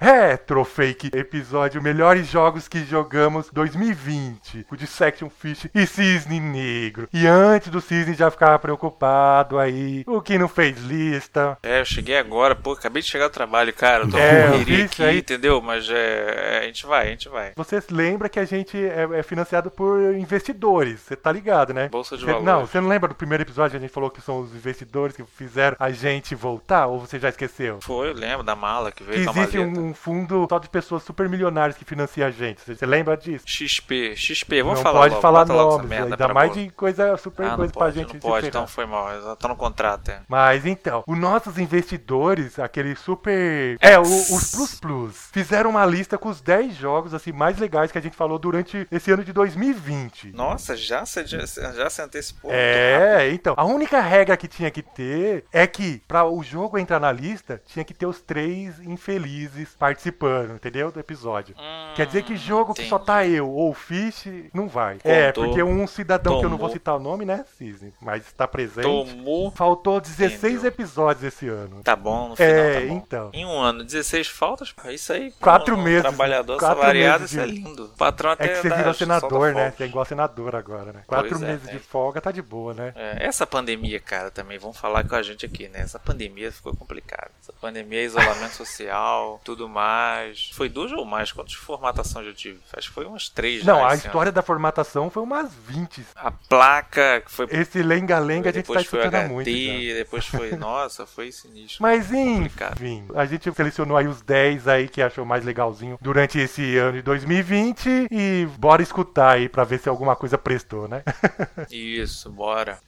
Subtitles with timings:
[0.00, 7.26] Retrofake episódio Melhores Jogos que Jogamos 2020 O de Section Fish e Cisne Negro E
[7.26, 12.16] antes do Cisne já ficava preocupado aí O que não fez lista É, eu cheguei
[12.16, 14.04] agora, pô, acabei de chegar do trabalho, cara.
[14.04, 15.18] Eu tô É, correria aqui, aí.
[15.18, 15.60] entendeu?
[15.60, 17.52] Mas é, é, a gente vai, a gente vai.
[17.56, 21.88] Você lembra que a gente é, é financiado por investidores Você tá ligado, né?
[21.88, 22.46] Bolsa de Cê- valores.
[22.46, 25.16] Não, você não lembra do primeiro episódio que a gente falou que são os investidores
[25.16, 26.86] que fizeram a gente voltar?
[26.86, 27.78] Ou você já esqueceu?
[27.82, 30.68] Foi, eu lembro da mala que Que veio a existe um, um fundo só de
[30.68, 32.60] pessoas super milionárias que financia a gente.
[32.64, 33.44] Você lembra disso?
[33.46, 36.62] XP, XP, vamos não falar pode logo, falar nomes, merda ainda pra mais boa.
[36.64, 39.56] de coisa super Ah, coisa pra pode, gente não pode, então foi mal, tá no
[39.56, 40.20] contrato, é.
[40.28, 43.76] Mas então, os nossos investidores, aqueles super.
[43.80, 47.90] É, o- os Plus Plus, fizeram uma lista com os 10 jogos assim mais legais
[47.92, 50.32] que a gente falou durante esse ano de 2020.
[50.32, 52.50] Nossa, já se, já, já se antecipou.
[52.52, 53.54] É, então.
[53.56, 57.60] A única regra que tinha que ter é que, pra o jogo entrar na lista,
[57.66, 60.90] tinha que ter os três infelizes participando, entendeu?
[60.90, 61.54] Do episódio.
[61.58, 63.06] Hum, Quer dizer que jogo que só entendi.
[63.06, 64.98] tá eu ou o Fish não vai.
[65.04, 65.44] É, Contou.
[65.46, 66.72] porque um cidadão que eu não vou Tomou.
[66.72, 68.84] citar o nome, né, Cisne, mas está presente.
[68.84, 69.50] Tomou.
[69.52, 70.68] Faltou 16 Entendeu.
[70.68, 71.82] episódios esse ano.
[71.82, 72.94] Tá bom, no final É, tá bom.
[72.96, 73.30] então.
[73.32, 75.32] Em um ano, 16 faltas, isso aí.
[75.40, 77.84] Quatro um meses, Trabalhador quatro assalariado, meses isso é de- lindo.
[77.86, 79.72] O patrão até É que você virou senador, né?
[79.76, 81.02] Você é igual senador agora, né?
[81.06, 81.72] Quatro Pois é, meses né?
[81.72, 82.92] de folga tá de boa, né?
[82.96, 85.80] É, essa pandemia, cara, também, vamos falar com a gente aqui, né?
[85.80, 87.30] Essa pandemia ficou complicada.
[87.42, 90.50] Essa pandemia, isolamento social, tudo mais.
[90.52, 91.30] Foi duas ou mais?
[91.30, 92.58] Quantas formatações eu tive?
[92.76, 94.06] Acho que foi umas três Não, a esse ano.
[94.06, 96.04] história da formatação foi umas 20.
[96.16, 97.46] A placa que foi...
[97.50, 99.50] Esse lenga-lenga a gente tá escutando HD, muito.
[99.50, 99.94] já.
[99.94, 100.52] depois foi...
[100.56, 101.82] Nossa, foi sinistro.
[101.82, 106.76] Mas enfim, a gente selecionou aí os 10 aí que achou mais legalzinho durante esse
[106.76, 111.02] ano de 2020 e bora escutar aí pra ver se alguma coisa prestou, né?
[111.70, 112.78] Isso, bora.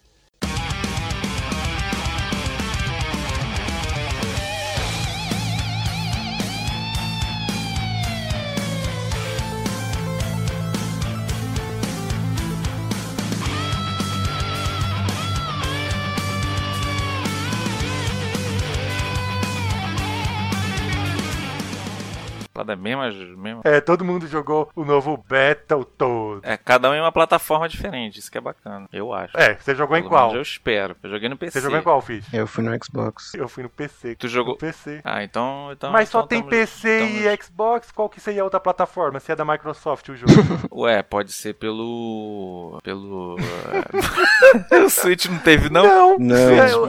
[22.77, 23.11] Mesma...
[23.65, 26.41] É, todo mundo jogou o novo Battletoads.
[26.43, 29.37] É, cada um em uma plataforma diferente, isso que é bacana, eu acho.
[29.37, 30.29] É, você jogou em Pelo qual?
[30.33, 30.97] menos Eu espero.
[31.03, 31.53] Eu joguei no PC.
[31.53, 32.25] Você jogou em qual, Fish?
[32.33, 33.35] Eu fui no Xbox.
[33.35, 34.17] Eu fui no PC.
[34.17, 35.01] Tu jogou- No PC.
[35.05, 35.69] Ah, então.
[35.73, 37.91] então Mas só então tem tamo- PC tamo- e Xbox?
[37.93, 39.21] Qual que seria a outra plataforma?
[39.21, 40.33] Se é da Microsoft o jogo?
[40.73, 42.79] Ué, pode ser pelo.
[42.83, 43.37] pelo.
[44.71, 46.19] é, o Switch não teve, não?
[46.19, 46.37] Não, Não.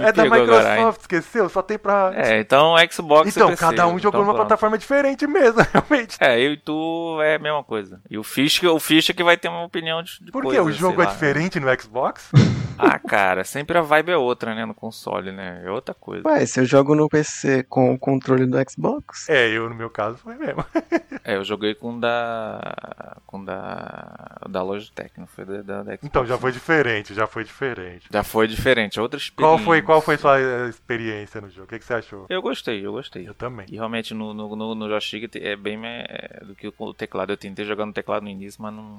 [0.02, 1.50] é, é da Microsoft, agora, esqueceu?
[1.50, 2.12] Só tem pra.
[2.16, 4.48] É, então Xbox e então, cada um jogou então numa pronto.
[4.48, 6.18] plataforma diferente mesmo, realmente.
[6.20, 8.02] É, eu e tu é a mesma coisa.
[8.10, 10.48] E o Fish, o Fish é que vai ter uma opinião de, de Por que?
[10.58, 11.12] coisa, O jogo é lá.
[11.12, 12.30] diferente no Xbox?
[12.78, 14.66] Ah, cara, sempre a vibe é outra, né?
[14.66, 15.62] No console, né?
[15.66, 16.28] É outra coisa.
[16.28, 19.90] Ué, se eu jogo no PC com o controle do Xbox, é, eu no meu
[19.90, 20.66] caso foi mesmo.
[21.24, 23.18] É, eu joguei com o da.
[23.28, 24.40] com o da.
[24.50, 26.04] da Logitech, não foi da, da, da Xbox.
[26.04, 28.08] Então já foi diferente, já foi diferente.
[28.12, 29.66] Já foi diferente, é outra Qual experiência.
[29.66, 31.66] foi, qual foi sua eh, experiência no jogo?
[31.66, 32.26] O que, que você achou?
[32.28, 33.30] Eu gostei, eu gostei.
[33.30, 33.68] Eu também.
[33.70, 37.32] E realmente no, no, no, no joystick é bem é, do que o teclado.
[37.32, 38.98] Eu tentei jogar no teclado no início, mas não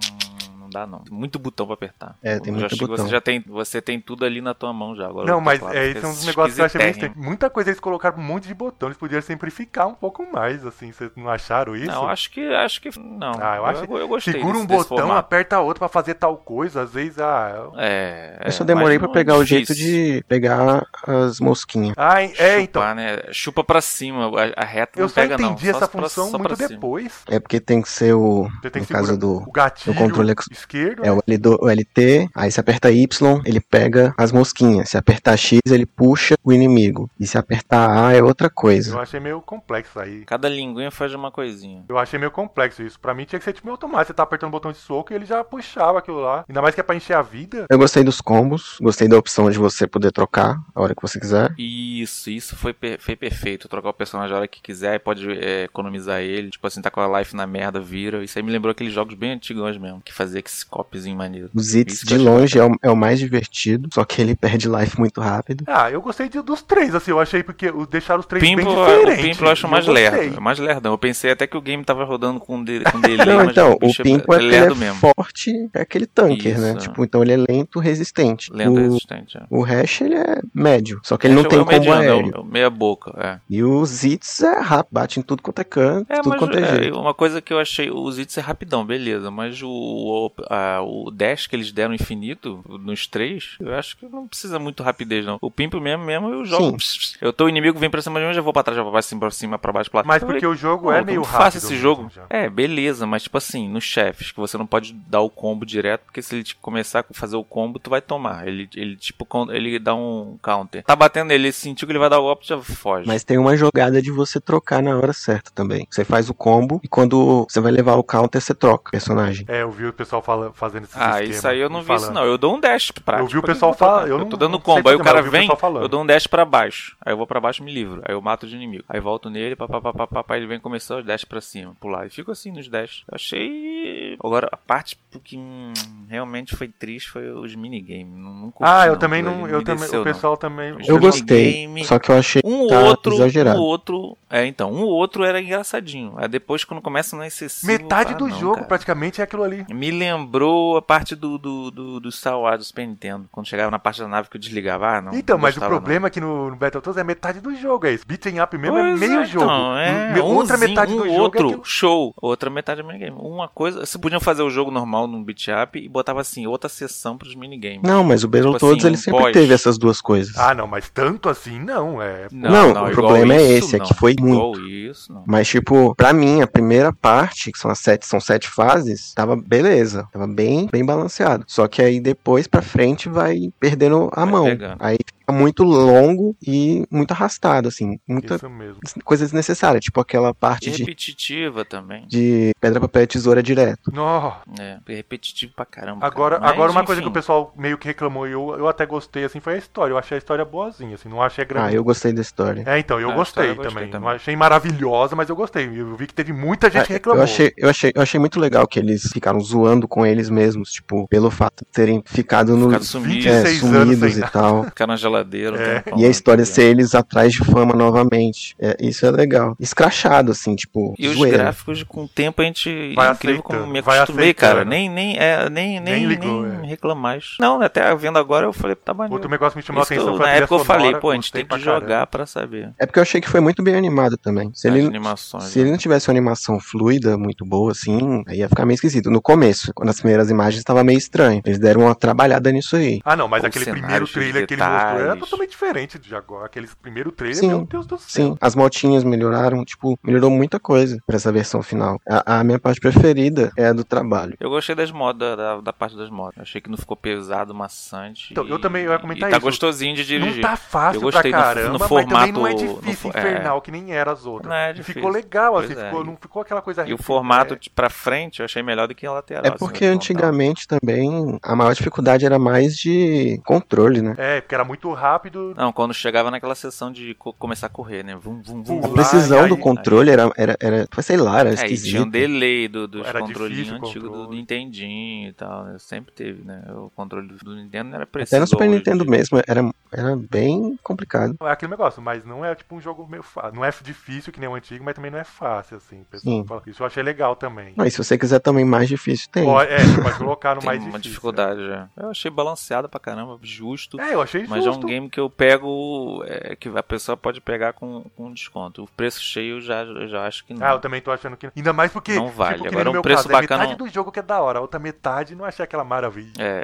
[0.72, 1.03] dá não.
[1.10, 2.16] Muito botão pra apertar.
[2.22, 2.97] É, tem muito botão.
[3.05, 5.06] Você já tem, você tem tudo ali na tua mão já.
[5.06, 6.91] Agora Não, o mas é, esse é um dos negócios que eu achei meio estranho.
[6.91, 7.25] esquisitérrimo.
[7.25, 10.91] Muita coisa eles colocaram um monte de botão, eles poderiam simplificar um pouco mais, assim,
[10.93, 11.87] vocês não acharam isso?
[11.87, 13.32] Não, acho que acho que não.
[13.41, 14.32] Ah, eu acho eu, eu gostei.
[14.34, 15.21] Segura desse- um desse botão, formato.
[15.21, 17.71] aperta outro pra fazer tal coisa, às vezes, ah...
[17.77, 21.94] É, eu só é, demorei pra pegar é o jeito de pegar as mosquinhas.
[21.97, 23.19] Ah, é, Chupar, então, né?
[23.32, 25.50] Chupa pra cima, a, a reta eu não só pega não.
[25.53, 26.69] entendi Só essa pra- função muito pra cima.
[26.69, 27.22] depois.
[27.28, 28.49] É porque tem que ser o.
[28.62, 29.37] Você tem no caso do.
[29.43, 31.12] o gatilho do controle esquerdo, É né?
[31.12, 34.89] o, L do, o LT, aí se aperta Y, ele pega as mosquinhas.
[34.89, 37.11] Se apertar X, ele puxa o inimigo.
[37.19, 38.95] E se apertar A é outra coisa.
[38.95, 40.25] Eu achei meio complexo aí.
[40.25, 41.84] Cada linguinha faz uma coisinha.
[41.89, 42.99] Eu achei meio complexo isso.
[43.00, 44.09] Pra mim tinha que ser tipo meio automático.
[44.09, 46.44] Você tá apertando o botão de soco e ele já puxava aquilo lá.
[46.49, 47.67] Ainda mais que é pra encher a vida.
[47.69, 51.19] Eu gostei dos combos, gostei da opção de você poder trocar a hora que você
[51.20, 51.53] quiser.
[51.58, 53.69] Isso, isso foi, per- foi perfeito.
[53.69, 56.50] Trocar o personagem a hora que quiser, pode é, economizar ele.
[56.50, 58.23] Tipo assim, tá com a life na merda, vira.
[58.25, 60.00] Isso aí me lembrou aqueles jogos bem antigos mesmo.
[60.03, 61.50] Que fazia que esse copzinho maneiro.
[61.54, 64.99] Os Isso de longe é o, é o mais divertido, só que ele perde life
[64.99, 65.64] muito rápido.
[65.66, 68.64] Ah, eu gostei de- dos três, assim, eu achei porque o- deixaram os três Pimple,
[68.64, 69.25] bem o diferentes.
[69.31, 70.10] Pimple eu acho mais gostei.
[70.10, 70.37] lerdo.
[70.37, 70.93] É mais lerdão.
[70.93, 73.72] Eu pensei até que o game tava rodando com, de, com delay, Não, mas então,
[73.72, 74.99] o bicho Pimple é ele lerdo é mesmo.
[75.00, 76.70] forte, é aquele tanker, né?
[76.76, 76.88] Isso.
[76.88, 78.52] Tipo, então ele é lento, resistente.
[78.52, 79.37] Lento o, resistente.
[79.38, 79.43] é.
[79.50, 82.02] o Hash, ele é médio, só que ele não Acho tem é o combo mediano,
[82.02, 82.32] é o- aéreo.
[82.37, 83.38] é o meia boca, é.
[83.48, 86.58] E os hits é rápido, bate em tudo quanto é canto, É, tudo mas quanto
[86.58, 86.98] é é, jeito.
[86.98, 91.11] uma coisa que eu achei, os hits é rapidão, beleza, mas o, o, a- o
[91.11, 95.39] dash que eles deram infinito nos três, eu acho que não precisa muito rapidez, não.
[95.41, 96.77] O Pimple mesmo, mesmo eu jogo.
[97.21, 98.83] Eu tô, o inimigo vem pra cima de mim, eu já vou pra trás, já
[98.83, 100.05] vou pra cima, pra cima, pra baixo, pra lá.
[100.06, 101.56] Mas Eu porque falei, o jogo Pô, é meio rápido.
[101.59, 102.11] esse mesmo jogo.
[102.15, 102.25] já.
[102.31, 106.03] É, beleza, mas tipo assim, nos chefes, que você não pode dar o combo direto,
[106.05, 108.47] porque se ele te começar a fazer o combo, tu vai tomar.
[108.47, 110.83] Ele, ele tipo, ele dá um counter.
[110.85, 113.06] Tá batendo ele, ele sentiu que ele vai dar o golpe, já foge.
[113.06, 115.87] Mas tem uma jogada de você trocar na hora certa também.
[115.91, 119.44] Você faz o combo e quando você vai levar o counter, você troca o personagem.
[119.49, 122.11] É, eu vi o pessoal fala, fazendo esse Ah, isso aí eu não vi isso
[122.12, 122.25] não.
[122.25, 123.26] Eu dou um dash prático.
[123.29, 124.88] Eu vi o pra pessoal falar- eu Eu não- tô dando não combo.
[124.88, 125.49] Aí o cara vem,
[125.81, 126.96] eu dou um dash pra baixo.
[127.05, 128.02] Aí eu vou pra baixo e me livro.
[128.05, 128.84] Aí eu mato os inimigos.
[128.88, 132.06] Aí volto nele, papapá, ele vem começar os dash pra cima, pular.
[132.06, 133.05] E fico assim nos dash.
[133.11, 134.17] Eu achei.
[134.23, 135.73] Agora, a parte que hum,
[136.08, 138.12] realmente foi triste foi os minigames.
[138.14, 138.99] Não, não curti, Ah, eu não.
[138.99, 139.46] também não.
[139.46, 139.82] Eu também.
[139.82, 140.12] desceu, O não.
[140.12, 140.70] pessoal também.
[140.70, 143.58] Eu Eu Os gostei, só que eu achei Um tá outro, exagerado.
[143.58, 144.17] um outro.
[144.31, 146.14] É, então, um outro era engraçadinho.
[146.17, 147.70] Aí depois, quando começa no excessivo.
[147.70, 148.67] Metade ah, do não, jogo cara.
[148.67, 149.64] praticamente é aquilo ali.
[149.70, 153.29] Me lembrou a parte do, do, do, do Star Wars do Super Nintendo.
[153.31, 154.87] Quando chegava na parte da nave que eu desligava.
[154.97, 155.14] Ah, não.
[155.14, 157.93] então, não mas o problema é que no, no Battletoads é metade do jogo, é
[157.93, 158.06] isso.
[158.06, 159.44] Beating up mesmo é Pois meio é, jogo.
[159.44, 163.17] Então, é, Me- outra metade um do jogo outro é show, outra metade é minigame.
[163.19, 166.69] Uma coisa, vocês podiam fazer o jogo normal num beat up e botava assim outra
[166.69, 167.82] sessão pros minigames.
[167.82, 169.32] Não, mas o Battletoads assim, ele um sempre pós.
[169.32, 170.37] teve essas duas coisas.
[170.37, 172.26] Ah, não, mas tanto assim não, é.
[172.31, 173.87] Não, o igual problema é isso, esse, é não.
[173.87, 175.25] que foi Igual isso, não.
[175.26, 179.37] Mas, tipo, pra mim, a primeira parte, que são as sete, são sete fases, tava
[179.37, 180.01] beleza.
[180.10, 181.44] Tava bem, bem balanceado.
[181.46, 184.44] Só que aí depois pra frente vai perdendo a Vai mão.
[184.44, 184.76] pegando.
[184.81, 184.99] Aí
[185.32, 187.99] fica muito longo e muito arrastado, assim.
[188.06, 188.79] Muita Isso mesmo.
[189.05, 189.81] coisa desnecessária.
[189.81, 192.06] Tipo aquela E parte de, repetitiva também.
[192.06, 193.90] de pedra, papel e tesoura direto.
[193.93, 194.32] Nó.
[194.58, 196.05] É, repetitivo pra caramba.
[196.06, 196.46] Agora, cara.
[196.46, 197.14] Mas, agora uma coisa que o enfim.
[197.14, 199.93] pessoal meio que reclamou e eu, eu até gostei, assim, foi a história.
[199.93, 201.69] Eu achei a história boazinha, assim, não achei grande.
[201.69, 202.62] Ah, eu gostei da história.
[202.67, 203.90] É, então, eu Ah, gostei, eu gostei também.
[203.90, 204.08] também.
[204.08, 205.67] Não achei maravilhosa, mas eu gostei.
[205.75, 207.20] Eu vi que teve muita gente que Ah, reclamou.
[207.20, 210.73] Eu achei, eu, achei, eu achei muito legal que eles ficaram zoando com eles mesmos,
[210.73, 212.67] tipo, pelo fato de terem ficado no.
[212.67, 213.29] Ficado sumido.
[213.29, 214.64] é, 26 anos sumidos sem e tal.
[214.64, 215.21] Ficar na geladeira.
[215.22, 215.82] Um É.
[215.96, 216.46] E a história né?
[216.46, 218.54] ser eles atrás de fama novamente.
[218.58, 219.56] É, isso é legal.
[219.60, 221.38] Escrachado, assim, tipo, E os zoeira.
[221.38, 222.94] gráficos, com o tempo, a gente.
[222.94, 224.64] Vai incrível como aceitando, me vai acostumei, cara.
[224.64, 226.66] Nem, nem, é, nem, nem, Nem nem, ligou, é.
[226.66, 227.36] reclamo mais.
[227.40, 229.14] Não, até vendo agora eu falei, tá maneiro.
[229.14, 231.42] Outro negócio me chamou a atenção eu- na época eu falei, pô, a gente tem
[231.42, 232.06] que pra jogar caramba.
[232.06, 232.70] pra saber.
[232.78, 234.50] É porque eu achei que foi muito bem animado também.
[234.54, 235.44] Se As ele, animações.
[235.44, 239.10] se ele não tivesse uma animação fluida, muito boa, assim, aí ia ficar meio esquisito.
[239.10, 241.42] No começo, quando as primeiras imagens estava meio estranho.
[241.44, 243.00] Eles deram uma trabalhada nisso aí.
[243.04, 245.31] Ah, não, mas Pô, aquele primeiro trailer que ele mostrou era detalhes.
[245.31, 246.47] totalmente diferente de agora.
[246.47, 248.06] Aquele primeiro trailer, Sim, meu Deus do céu.
[248.09, 252.00] Sim, as motinhas melhoraram, tipo, melhorou muita coisa pra essa versão final.
[252.09, 254.37] A, a minha parte preferida é a do trabalho.
[254.41, 256.41] Eu gostei das modas, da, da, parte das motos.
[256.41, 258.29] Achei que não ficou pesado, maçante.
[258.32, 259.47] Então, e- eu também ia comentar e tá isso.
[259.47, 260.35] gostosinho de dirigir.
[260.43, 262.82] Não tá fácil Eu gostei pra no- caramba, no mas também não é formato- difícil
[262.82, 264.49] no fo- infernal que nem era as outras.
[264.49, 264.94] Não é difícil.
[264.94, 265.85] ficou legal, assim, é.
[265.87, 266.82] ficou, não ficou aquela coisa...
[266.82, 267.58] E o rígida, formato é.
[267.58, 269.44] de pra frente eu achei melhor do que a lateral.
[269.44, 269.97] É assim, porque horizontal.
[269.97, 274.15] antigamente também a maior dificuldade era mais de controle, né?
[274.19, 275.55] É, porque era muito rápido.
[275.56, 278.15] Não, quando chegava naquela sessão de co- começar a correr, né?
[278.17, 281.55] Vum, vum, vum, A precisão aí- do controle era, era, era, sei lá, era É,
[281.55, 281.91] esquisito.
[281.91, 284.37] tinha um delay do, dos controlinhos antigos do controle.
[284.37, 285.77] Nintendinho e tal, né?
[285.79, 286.62] Sempre teve, né?
[286.75, 288.37] O controle do, do Nintendo não era preciso.
[288.37, 288.77] Até no Super hoje.
[288.79, 291.37] Nintendo mesmo era, era bem complicado.
[291.43, 293.55] É aquele negócio, mas não é tipo um jogo meio fácil.
[293.55, 296.03] Não é difícil que nem o antigo, mas também não é fácil, assim.
[296.03, 296.47] o pessoal Sim.
[296.47, 296.62] fala.
[296.67, 297.73] Isso eu achei legal também.
[297.77, 299.44] Mas se você quiser também mais difícil, tem.
[299.44, 301.11] Pode, é, você pode colocar no Tem mais uma difícil.
[301.11, 301.89] dificuldade já.
[301.96, 304.01] Eu achei balanceado pra caramba, justo.
[304.01, 304.86] É, eu achei Mas é um justo.
[304.86, 308.82] game que eu pego, é, que a pessoa pode pegar com, com desconto.
[308.84, 310.67] O preço cheio já, eu já acho que não.
[310.67, 311.48] Ah, eu também tô achando que.
[311.56, 312.15] Ainda mais porque.
[312.15, 312.56] Não vale.
[312.58, 314.58] Tipo, Agora um meu preço caso, é bacana- metade do jogo que é da hora,
[314.58, 316.32] a outra metade não achei aquela maravilha.
[316.39, 316.62] É,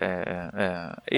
[0.55, 0.63] é,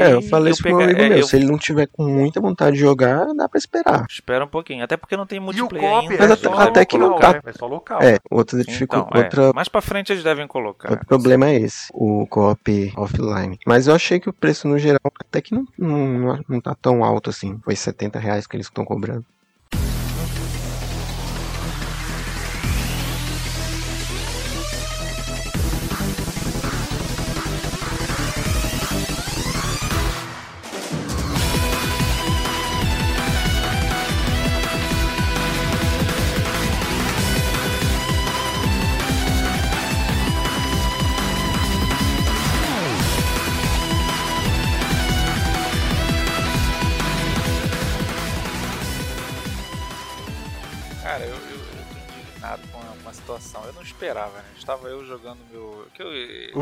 [0.01, 0.03] é.
[0.09, 1.19] É, eu E falei isso pro meu pegar- amigo é, meu.
[1.19, 4.05] eu Se ele não tiver com muita vontade de jogar, dá pra esperar.
[4.09, 4.85] Espera um pouquinho.
[4.85, 6.15] Até porque não tem E o multiplayer ainda.
[6.15, 7.33] é Mas só até- até que local, não tá.
[7.35, 7.41] né?
[7.47, 8.03] É só local.
[8.03, 9.09] É, outra dificuldade.
[9.11, 9.25] Então, é.
[9.25, 10.91] outra, Mais pra frente eles devem colocar.
[10.91, 13.59] outro problema é esse, o co-op offline.
[13.67, 16.90] Mas eu achei que o preço no geral até que não, não, não tá tão
[17.05, 17.59] alto assim.
[17.65, 19.25] Foi 70 reais que eles estão cobrando.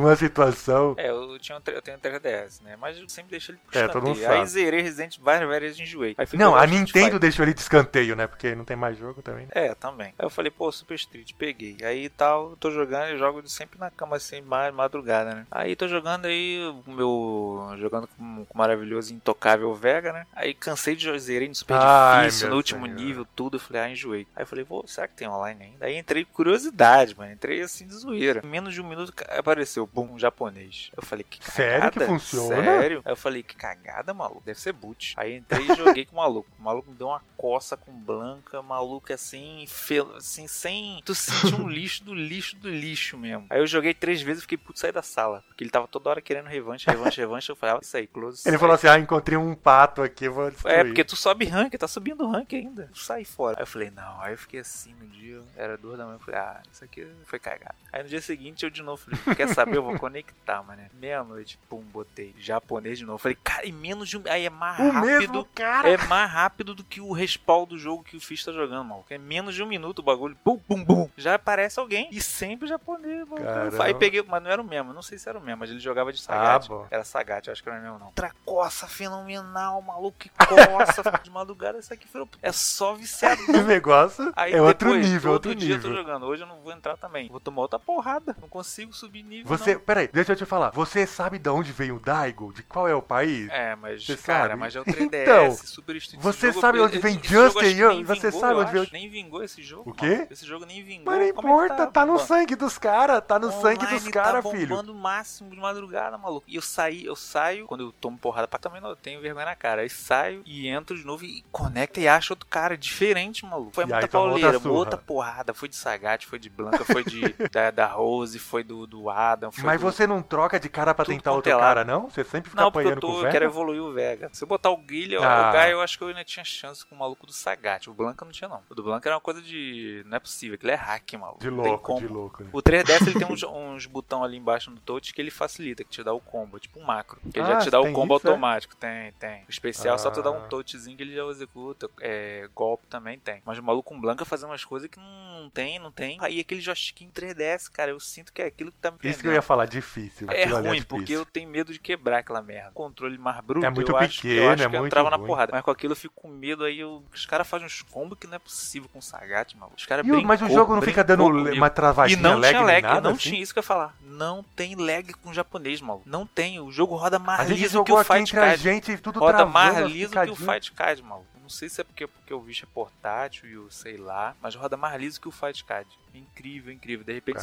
[0.09, 0.95] Eu, Uma situação.
[0.97, 2.77] é, eu, tinha um, eu tenho um 3DS, né?
[2.77, 4.41] Mas eu sempre deixo ele pro É, todo mundo escanteio.
[4.41, 6.15] Aí zerei Resident várias vezes enjoei.
[6.19, 7.19] Aí fui Não, a Nintendo Fighter.
[7.19, 8.27] deixou ele de escanteio, né?
[8.27, 9.47] Porque não tem mais jogo também.
[9.47, 9.53] né?
[9.55, 10.09] É, também.
[10.19, 11.77] Aí eu falei, pô, Super Street, peguei.
[11.83, 15.47] Aí tal, eu tô jogando, eu jogo sempre na cama assim, ma- madrugada, né?
[15.51, 17.75] Aí tô jogando aí, o meu.
[17.79, 20.27] jogando com, com o maravilhoso Intocável Vega, né?
[20.35, 22.95] Aí cansei de jogar, zerei no super Ai, difícil, no último senhor.
[22.97, 23.57] nível, tudo.
[23.57, 24.27] Eu falei, ah, enjoei.
[24.35, 25.87] Aí eu falei, pô, será que tem online ainda?
[25.87, 27.33] Aí entrei curiosidade, mano.
[27.33, 28.41] Entrei assim de zoeira.
[28.45, 30.91] Em menos de um minuto apareceu, bum, um japonês.
[30.97, 31.53] Eu falei, que cagada.
[31.53, 32.65] Sério que funciona?
[32.65, 33.03] Sério?
[33.05, 34.43] Aí eu falei, que cagada, maluco.
[34.45, 35.15] Deve ser boot.
[35.17, 36.49] Aí entrei e joguei com o maluco.
[36.59, 40.01] O maluco me deu uma coça com Blanca, maluco assim, fe...
[40.17, 41.01] assim, sem.
[41.05, 43.47] Tu sentiu um lixo do lixo do lixo mesmo.
[43.51, 45.45] Aí eu joguei três vezes e fiquei puto sair da sala.
[45.47, 47.51] Porque ele tava toda hora querendo revanche, revanche, revanche.
[47.51, 48.43] Eu falei, ah, isso aí, close.
[48.47, 48.59] Ele sai.
[48.59, 50.75] falou assim: ah, encontrei um pato aqui, vou destruir.
[50.75, 52.91] É, porque tu sobe rank, tá subindo rank ainda.
[52.95, 53.57] Sai fora.
[53.59, 54.21] Aí eu falei, não.
[54.21, 56.17] Aí eu fiquei assim no dia, era duas da manhã.
[56.17, 57.77] Eu falei, ah, isso aqui foi cagado.
[57.93, 59.77] Aí no dia seguinte eu de novo falei, quer saber?
[59.77, 60.83] Eu vou conectar, mano.
[60.95, 62.35] Meia-noite, pum, botei.
[62.39, 63.19] Japonês de novo.
[63.19, 64.23] Falei, cara, em menos de um.
[64.29, 65.07] Aí é mais O rápido.
[65.07, 65.89] mesmo cara.
[65.91, 69.05] É mais rápido do que o respawn do jogo que o Fish tá jogando, mano.
[69.11, 70.37] É menos de um minuto o bagulho.
[70.45, 71.09] Bum, bum, bum.
[71.17, 72.09] Já aparece alguém.
[72.11, 73.45] E sempre japonês, mano.
[73.83, 74.93] Aí peguei, mas não era o mesmo.
[74.93, 76.69] Não sei se era o mesmo, mas ele jogava de Ah, Sagat.
[76.69, 76.87] bom.
[76.91, 78.07] era Sagat, eu acho que não era o mesmo, não.
[78.07, 80.19] Outra coça fenomenal, maluco.
[80.19, 81.03] Que coça.
[81.23, 82.27] de madrugada, isso aqui foi.
[82.43, 83.41] É só viciado.
[83.49, 86.03] Esse negócio Aí é outro depois, nível, todo outro dia eu tô nível.
[86.03, 86.27] jogando.
[86.27, 87.29] Hoje eu não vou entrar também.
[87.29, 88.37] Vou tomar outra porrada.
[88.41, 89.47] Não consigo subir nível.
[89.49, 89.78] Você.
[89.79, 90.71] Peraí, deixa eu te falar.
[90.71, 92.53] Você sabe de onde veio o Daigo?
[92.53, 93.49] De qual é o país?
[93.51, 94.61] É, mas, Você cara, sabe?
[94.61, 96.23] mas é o 3DS, Então, Super Street.
[96.23, 98.07] você jogo, sabe onde vem esse jogo Just acho que and nem You?
[98.07, 98.89] Você vingou, sabe eu onde veio-.
[98.93, 99.91] Nem vingou esse jogo.
[99.91, 100.07] O quê?
[100.17, 100.27] mano.
[100.31, 101.05] Esse jogo nem vingou.
[101.07, 102.27] Mas não é importa, tá no mano?
[102.27, 104.69] sangue dos caras, tá no sangue Online dos caras, tá filho.
[104.69, 106.45] bombando o máximo de madrugada, maluco.
[106.49, 109.47] E eu saí, eu saio, quando eu tomo porrada pra também não, eu tenho vergonha
[109.47, 109.83] na cara.
[109.83, 113.73] Aí saio e entro de novo e conecta e acho outro cara diferente, maluco.
[113.73, 114.75] Foi E muita outra pauleira, surra.
[114.75, 115.55] outra porrada.
[115.55, 117.21] Foi de Sagat, foi de Blanca, foi de
[117.53, 119.51] da, da Rose, foi do, do Adam.
[119.53, 122.09] Foi Mas você não troca de cara pra Tudo tentar outro é cara, não?
[122.11, 123.33] Você sempre fica Não, porque eu, apanhando com tô, o eu velho?
[123.33, 124.31] quero evoluir o Vega.
[124.33, 125.51] Se eu botar o Guilherme, Ah.
[125.51, 127.89] o Gaio, eu acho que eu ainda tinha chance com o maluco do Sagat.
[127.89, 128.63] O Blanca não tinha, não.
[128.69, 130.03] O do Blanca era uma coisa de.
[130.07, 131.41] Não é possível, aquilo é hack, maluco.
[131.41, 132.43] De louco, de louco.
[132.45, 132.51] né?
[132.53, 135.91] O 3DS ele tem uns, uns botão ali embaixo no touch que ele facilita, que
[135.91, 137.21] te dá o combo, tipo um macro.
[137.33, 138.31] Que ele Ah, já te dá o combo isso, é?
[138.31, 138.77] automático.
[138.77, 139.43] Tem, tem.
[139.47, 140.33] O especial só tu dá Ah.
[140.33, 141.89] um touchzinho que ele já executa.
[142.01, 143.43] É, golpe também tem.
[143.45, 146.19] Mas o maluco com Blanca faz umas coisas que não, tem, não tem.
[146.21, 149.21] Aí aquele joystick em 3DS, cara, eu sinto que é aquilo que tá me Isso
[149.21, 150.27] que eu ia falar, difícil.
[150.31, 150.87] É ali ruim, difícil.
[150.87, 152.71] porque eu tenho medo de quebrar aquela merda.
[152.73, 154.93] Controle mais bruto, É muito eu acho, que- eu pequeno, acho é que eu muito
[154.93, 155.27] entrava na ruim.
[155.27, 155.53] porrada.
[155.53, 158.27] Mas com aquilo eu fico com medo, aí eu- os caras fazem uns combos que
[158.27, 159.73] não é possível com o Sagat, mano.
[159.77, 161.57] Os caras E o- mas o jogo não fica dando comigo.
[161.57, 163.31] uma E travadinha não lag tinha lag, nada, não assim?
[163.31, 163.95] tinha isso que eu ia falar.
[164.01, 166.09] Não tem lag com japonês, maluco.
[166.09, 166.61] Não tem.
[166.61, 168.63] O jogo roda mais A gente liso que jogou o aqui Fight entre a Card.
[168.63, 169.53] gente e tudo Roda travando.
[169.55, 170.37] mais as liso que o.
[170.37, 171.03] Fight Card.
[171.03, 174.55] Não sei se é porque, porque o bicho é portátil e o sei lá, mas
[174.55, 175.89] roda mais liso que o Fight Card.
[176.15, 177.05] Incrível, incrível.
[177.05, 177.39] De repente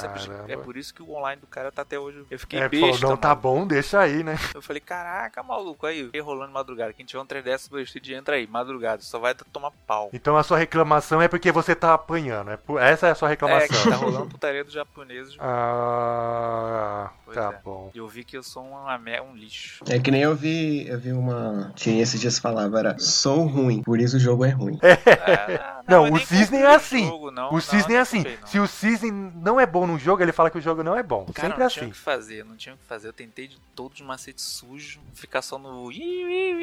[0.48, 2.26] é por isso que o online do cara tá até hoje.
[2.30, 2.86] Eu fiquei É, besta.
[2.98, 4.38] falou, não, tá bom, deixa aí, né?
[4.54, 6.92] Eu falei, caraca, maluco, aí, fiquei rolando madrugada.
[6.94, 10.10] Quem tiver um 3DS Super Street, entra aí, madrugada, só vai tomar pau.
[10.14, 12.52] Então a sua reclamação é porque você tá apanhando.
[12.52, 13.68] É por- Essa é a sua É, reclamação.
[13.84, 15.36] que tá rolando putaria dos japoneses.
[15.40, 17.62] Ah, Pois tá é.
[17.64, 17.92] bom.
[17.94, 19.84] E eu vi que eu sou uma, um lixo.
[19.90, 21.72] É que nem eu vi, eu vi uma.
[21.76, 24.75] Tinha esses dias falava, era sou ruim, por isso o jogo é ruim.
[25.78, 27.06] Ah, Não, mas o Cisne é assim.
[27.06, 27.50] jogo, não.
[27.50, 28.18] O Não, Cisne é não assim.
[28.18, 28.48] comprei, não.
[28.48, 31.04] Se o Cisne não é bom num jogo, ele fala que o jogo não é
[31.04, 31.26] bom.
[31.34, 31.90] Cara, Sempre não tinha o assim.
[31.92, 33.08] que fazer, não tinha o que fazer.
[33.08, 35.90] Eu tentei de todos os macetes sujos, ficar só no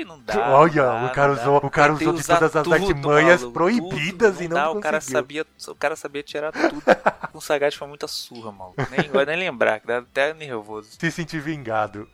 [0.04, 0.34] não dá.
[0.34, 4.32] não Olha, dá, o cara não usou, o cara usou de todas as artimanhas proibidas
[4.34, 4.78] tudo, e não dá, conseguiu.
[4.78, 6.82] o cara sabia, o cara sabia tirar tudo.
[7.30, 8.76] Com o Sagat foi muita surra, maluco.
[8.90, 10.90] Nem, vai nem lembrar, que dá até nervoso.
[10.98, 12.08] Se sentir vingado.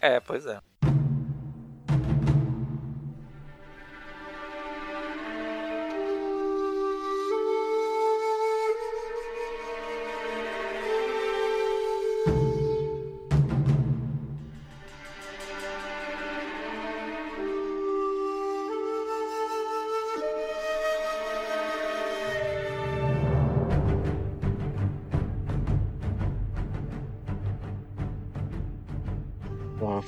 [0.00, 0.58] É, pois é.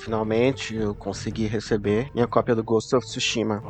[0.09, 3.63] Finalmente eu consegui receber minha cópia do Ghost of Tsushima.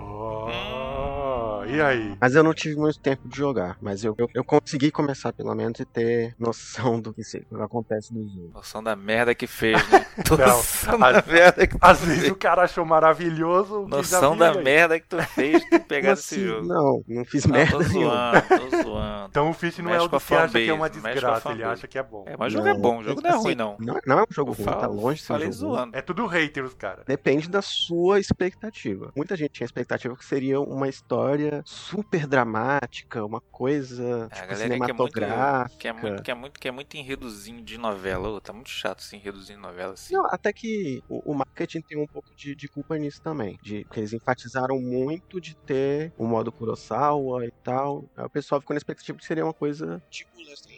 [1.79, 2.17] E aí?
[2.21, 3.77] Mas eu não tive muito tempo de jogar.
[3.81, 8.13] Mas eu, eu, eu consegui começar pelo menos e ter noção do que se- acontece
[8.13, 8.51] no jogo.
[8.55, 10.07] Noção da merda que fez, né?
[10.29, 12.33] Noção a- da merda que tu Às vezes fez.
[12.33, 13.83] o cara achou maravilhoso.
[13.83, 14.63] o que já Noção da aí.
[14.65, 16.45] merda que tu fez de pegar esse assim?
[16.47, 16.67] jogo.
[16.67, 18.11] Não, não fiz Não, merda tô nenhuma.
[18.11, 19.29] zoando, tô zoando.
[19.31, 21.59] Então o Fish não Mexe é o que acha que é uma fanbase, desgraça, ele
[21.61, 21.63] fanbase.
[21.81, 22.25] acha que é bom.
[22.27, 23.77] É, mas o jogo é bom, o jogo não é Assim, ruim, não.
[23.79, 25.97] Não, não é um jogo Eu ruim, falo- tá longe de ser zoando.
[25.97, 27.05] É tudo hater os caras.
[27.07, 29.13] Depende da sua expectativa.
[29.17, 34.47] Muita gente tinha expectativa que seria uma história super dramática, uma coisa É, tipo, a
[34.47, 35.79] galera aí que é muito, cinematográfica.
[35.79, 38.29] que é muito, que é muito, que é muito enredozinho de novela.
[38.31, 40.15] Ô, tá muito chato esse enredozinho de novela assim.
[40.15, 43.59] Não, até que o, o marketing tem um pouco de, de culpa nisso também.
[43.63, 48.05] De que eles enfatizaram muito de ter o modo Kurosawa e tal.
[48.17, 50.78] Aí o pessoal ficou na expectativa de que seria uma coisa tipo assim,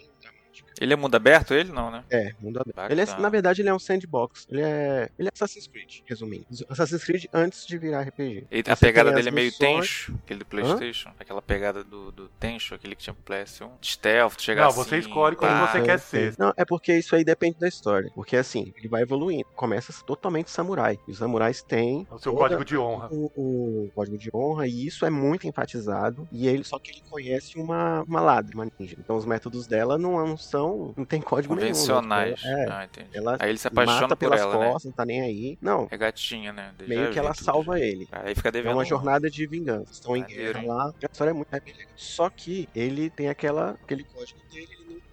[0.81, 2.03] Ele é mundo aberto, ele não, né?
[2.09, 2.75] É, mundo aberto.
[2.75, 2.91] Bacana.
[2.93, 4.47] Ele é, na verdade, ele é um sandbox.
[4.49, 5.09] Ele é.
[5.19, 6.45] Ele é Assassin's Creed, resumindo.
[6.67, 8.47] Assassin's Creed antes de virar RPG.
[8.49, 11.11] E a pegada dele é meio tenso, aquele do Playstation.
[11.19, 13.71] Aquela pegada do, do tenso, aquele que tinha pro PlayStation.
[13.79, 14.77] De stealth, chegar Não, assim.
[14.83, 16.33] você escolhe como você quer ser.
[16.39, 18.09] Não, é porque isso aí depende da história.
[18.15, 19.45] Porque assim, ele vai evoluindo.
[19.55, 20.97] Começa totalmente samurai.
[21.07, 22.07] E os samurais têm.
[22.09, 23.07] É o seu toda- código de honra.
[23.11, 23.31] O,
[23.85, 26.27] o código de honra, e isso é muito enfatizado.
[26.31, 28.95] E ele só que ele conhece uma, uma ladra, uma ninja.
[28.97, 30.37] Então os métodos dela não, não
[30.77, 30.93] são.
[30.97, 32.41] não tem código Convencionais.
[32.43, 32.57] nenhum.
[32.57, 32.63] né?
[32.65, 34.65] É, Ah, ela Aí ele se apaixona mata por pelas ela, né?
[34.67, 35.57] costas, não tá nem aí.
[35.61, 36.73] Não, É gatinha, né?
[36.79, 37.85] Já meio que ela salva já.
[37.85, 38.07] ele.
[38.11, 38.73] Aí fica É devendo.
[38.73, 39.91] uma um- jornada de vingança.
[39.91, 40.93] Estão em guerra lá.
[41.01, 41.61] A história é muito é.
[41.95, 44.69] Só que ele tem aquela, aquele código dele,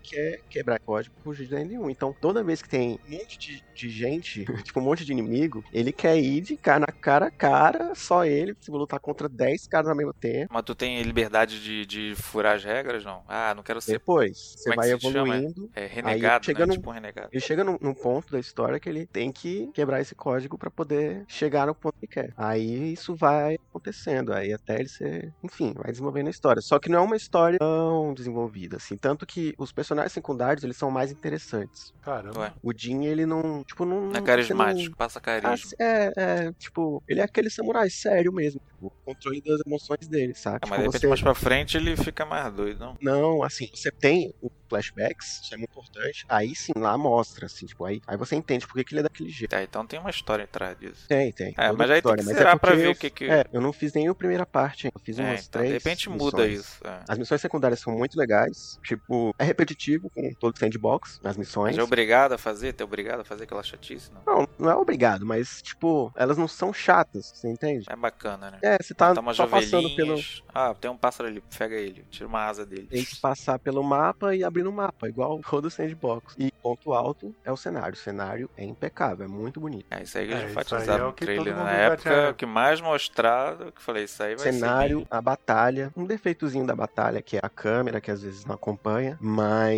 [0.09, 1.89] quer quebrar código por jeito nenhum.
[1.91, 5.63] Então, toda vez que tem um monte de, de gente, tipo um monte de inimigo,
[5.73, 9.67] ele quer ir de cara na cara a cara, só ele, se lutar contra 10
[9.67, 10.49] caras ao mesmo tempo.
[10.53, 13.23] Mas tu tem liberdade de, de furar as regras, não?
[13.29, 13.93] Ah, não quero ser.
[13.93, 15.71] Depois, você Como é que vai evoluindo.
[15.75, 16.67] É renegado, chega né?
[16.67, 17.29] num- Tipo um renegado.
[17.33, 20.71] Ele chega num, num ponto da história que ele tem que quebrar esse código pra
[20.71, 22.33] poder chegar no ponto que quer.
[22.37, 26.63] Aí isso vai acontecendo, aí até ele ser, enfim, vai desenvolvendo a história.
[26.63, 30.77] Só que não é uma história tão desenvolvida assim, tanto que os personagens secundários eles
[30.77, 31.93] são mais interessantes.
[32.03, 32.41] Caramba.
[32.41, 35.77] Ué, O Jin ele não, tipo, não, é carismático, passa não- carisma.
[35.79, 40.07] Ah, é, é, tipo, ele é aquele samurai sério mesmo, tipo, o controle das emoções
[40.09, 40.61] dele, sabe?
[40.61, 42.97] Tipo, mas de repente você- mais pra frente ele fica mais doido, não?
[43.01, 46.25] não, assim, você tem o flashbacks, isso é muito importante.
[46.29, 49.03] Aí sim, lá mostra, assim, tipo, aí, aí você entende por que, que ele é
[49.03, 49.51] daquele jeito.
[49.51, 51.07] Tá, então tem uma história atrás disso.
[51.09, 51.55] Tem, tem.
[51.57, 53.11] É, mas a aí tem história, que mas zerar é pra ver eu- o que
[53.11, 54.93] que- É, eu não fiz nem a primeira parte, hein.
[54.95, 55.69] eu fiz É, umas então, três.
[55.69, 56.61] de repente muda missões.
[56.61, 56.87] isso.
[56.87, 57.01] é.
[57.09, 58.79] As missões secundárias são muito legais.
[58.85, 61.77] Tipo, é repetitivo com todo sandbox, as missões.
[61.77, 62.73] Mas é obrigado a fazer?
[62.73, 64.11] Tem obrigado a fazer aquela chatice?
[64.13, 64.39] Não.
[64.39, 67.87] Não, não é obrigado, mas, tipo, elas não são chatas, você entende?
[67.89, 68.59] É bacana, né?
[68.63, 70.19] É, você tá Tá só passando pelo.
[70.55, 72.87] Ah, tem um pássaro ali, pega ele, tira uma asa dele.
[72.91, 76.35] Tem que passar pelo mapa e abrir no mapa, igual todo sandbox.
[76.39, 77.95] E ponto alto é o cenário.
[77.95, 79.87] O cenário é impecável, é muito bonito.
[79.91, 81.71] É, isso aí que É, eles aí enfatizaram é o no que trailer todo na
[81.73, 82.31] época.
[82.31, 85.07] O que mais mostrado, que falei, isso aí vai cenário, ser.
[85.11, 89.17] a batalha, um defeitozinho da batalha que é a câmera, que às vezes não acompanha,
[89.21, 89.78] mas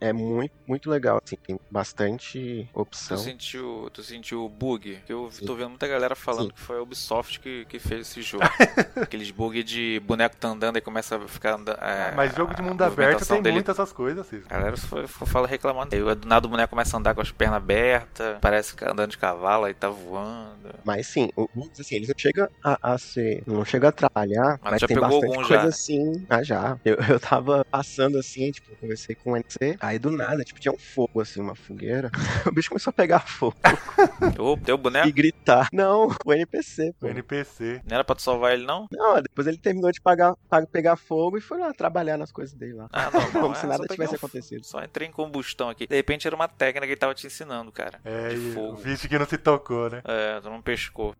[0.00, 3.16] é muito, muito legal, assim, tem bastante Tu opção.
[3.16, 4.98] sentiu, tu sentiu o bug?
[5.06, 5.44] Que eu Sim.
[5.46, 6.54] tô vendo muita galera falando Sim.
[6.54, 8.44] que foi a Ubisoft que, que fez esse jogo.
[8.96, 11.78] Aqueles bug de boneco tá andando e começa a ficar andando.
[11.80, 14.46] É, Mas jogo de mundo aberto tem dele muitas essas coisas, Cisco.
[14.52, 15.94] A galera foi, foi, fala reclamando.
[15.94, 18.92] Aí do nada o boneco começa a andar com as pernas abertas, parece que tá
[18.92, 20.70] andando de cavalo aí tá voando.
[20.84, 23.42] Mas sim, o, assim, eles não chegam a, a ser.
[23.46, 25.68] Não chegam a atrapalhar, Mas mas, já tem pegou bastante algum coisa já?
[25.68, 26.26] assim.
[26.28, 26.78] Ah, já.
[26.84, 30.72] Eu, eu tava passando assim, tipo, conversei com o NC, aí do nada, tipo, tinha
[30.72, 32.10] um fogo assim, uma fogueira.
[32.46, 33.56] o bicho começou a pegar fogo
[34.38, 35.08] Ô, teu boneco?
[35.08, 35.68] e gritar.
[35.72, 37.06] Não, o NPC, pô.
[37.06, 37.80] O NPC.
[37.88, 38.86] Não era pra tu salvar ele, não?
[38.90, 42.54] Não, depois ele terminou de pagar, pa- pegar fogo e foi lá trabalhar nas coisas
[42.54, 42.88] dele lá.
[42.92, 44.64] Ah, não, Como se é, nada só peguei tivesse um- acontecido.
[44.64, 45.86] Só entrei em combustão aqui.
[45.86, 48.00] De repente era uma técnica que ele tava te ensinando, cara.
[48.04, 48.78] É, de e fogo.
[48.80, 50.02] o bicho que não se tocou, né?
[50.04, 51.14] É, tu não pescou.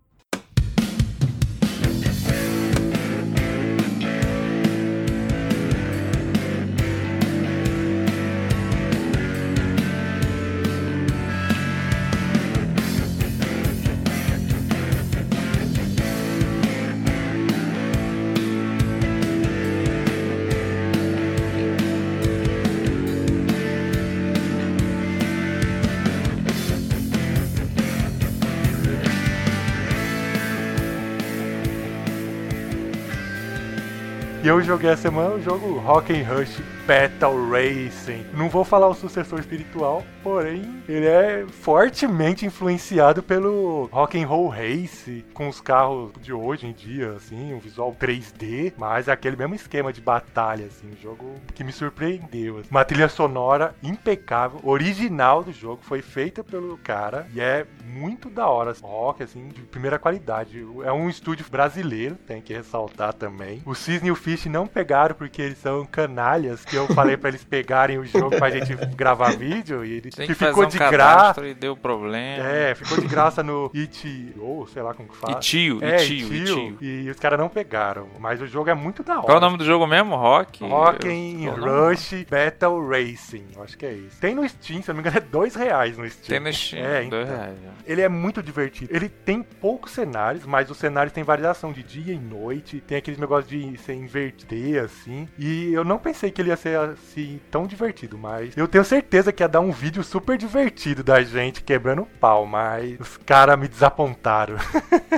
[34.52, 38.26] Eu joguei essa semana o jogo Rock and Rush Battle Racing.
[38.34, 44.48] Não vou falar o sucessor espiritual, porém ele é fortemente influenciado pelo Rock and Roll
[44.48, 49.54] Race, com os carros de hoje em dia, assim, um visual 3D, mas aquele mesmo
[49.54, 52.58] esquema de batalha, assim, um jogo que me surpreendeu.
[52.58, 52.68] assim.
[52.70, 58.46] Uma trilha sonora impecável, original do jogo, foi feita pelo cara e é muito da
[58.46, 60.62] hora, assim, rock, assim, de primeira qualidade.
[60.84, 63.62] É um estúdio brasileiro, tem que ressaltar também.
[63.64, 67.28] O Cisne e o Fish não pegaram porque eles são canalhas, que eu falei pra
[67.28, 71.46] eles pegarem o jogo pra gente gravar vídeo e ele que ficou um de graça.
[71.46, 72.46] e deu problema.
[72.46, 75.36] É, ficou de graça no It, ou sei lá como que fala.
[75.36, 76.78] E tio, é, e tio, e tio.
[76.80, 79.22] E os caras não pegaram, mas o jogo é muito da hora.
[79.22, 80.16] Qual é o nome do jogo mesmo?
[80.16, 80.64] Rock?
[80.64, 84.20] Rock eu não- Rush Battle Racing, acho que é isso.
[84.20, 86.28] Tem no Steam, se eu não me engano, é dois reais no Steam.
[86.28, 87.36] Tem no Steam, É, dois então.
[87.38, 87.56] reais.
[87.62, 87.70] já.
[87.86, 88.94] Ele é muito divertido.
[88.94, 92.80] Ele tem poucos cenários, mas os cenários têm variação de dia e noite.
[92.86, 93.92] Tem aquele negócio de se
[94.40, 95.28] inverter, assim.
[95.38, 99.32] E eu não pensei que ele ia ser assim tão divertido, mas eu tenho certeza
[99.32, 103.68] que ia dar um vídeo super divertido da gente quebrando pau, mas os caras me
[103.68, 104.56] desapontaram.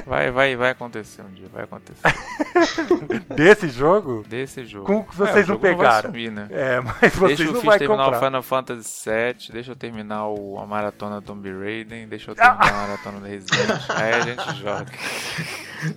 [0.07, 2.03] Vai, vai, vai acontecer um dia, vai acontecer.
[3.35, 5.05] Desse jogo, Desse jogo.
[5.05, 6.11] que É, vocês o não pegaram?
[6.11, 6.47] sumir, né?
[6.51, 8.19] É, mas vocês Deixa não vai terminar comprar.
[8.19, 12.69] o Final Fantasy VII, deixa eu terminar o, a maratona Tomb Raider, deixa eu terminar
[12.69, 13.81] a maratona do Resident.
[13.89, 14.87] Aí a gente joga.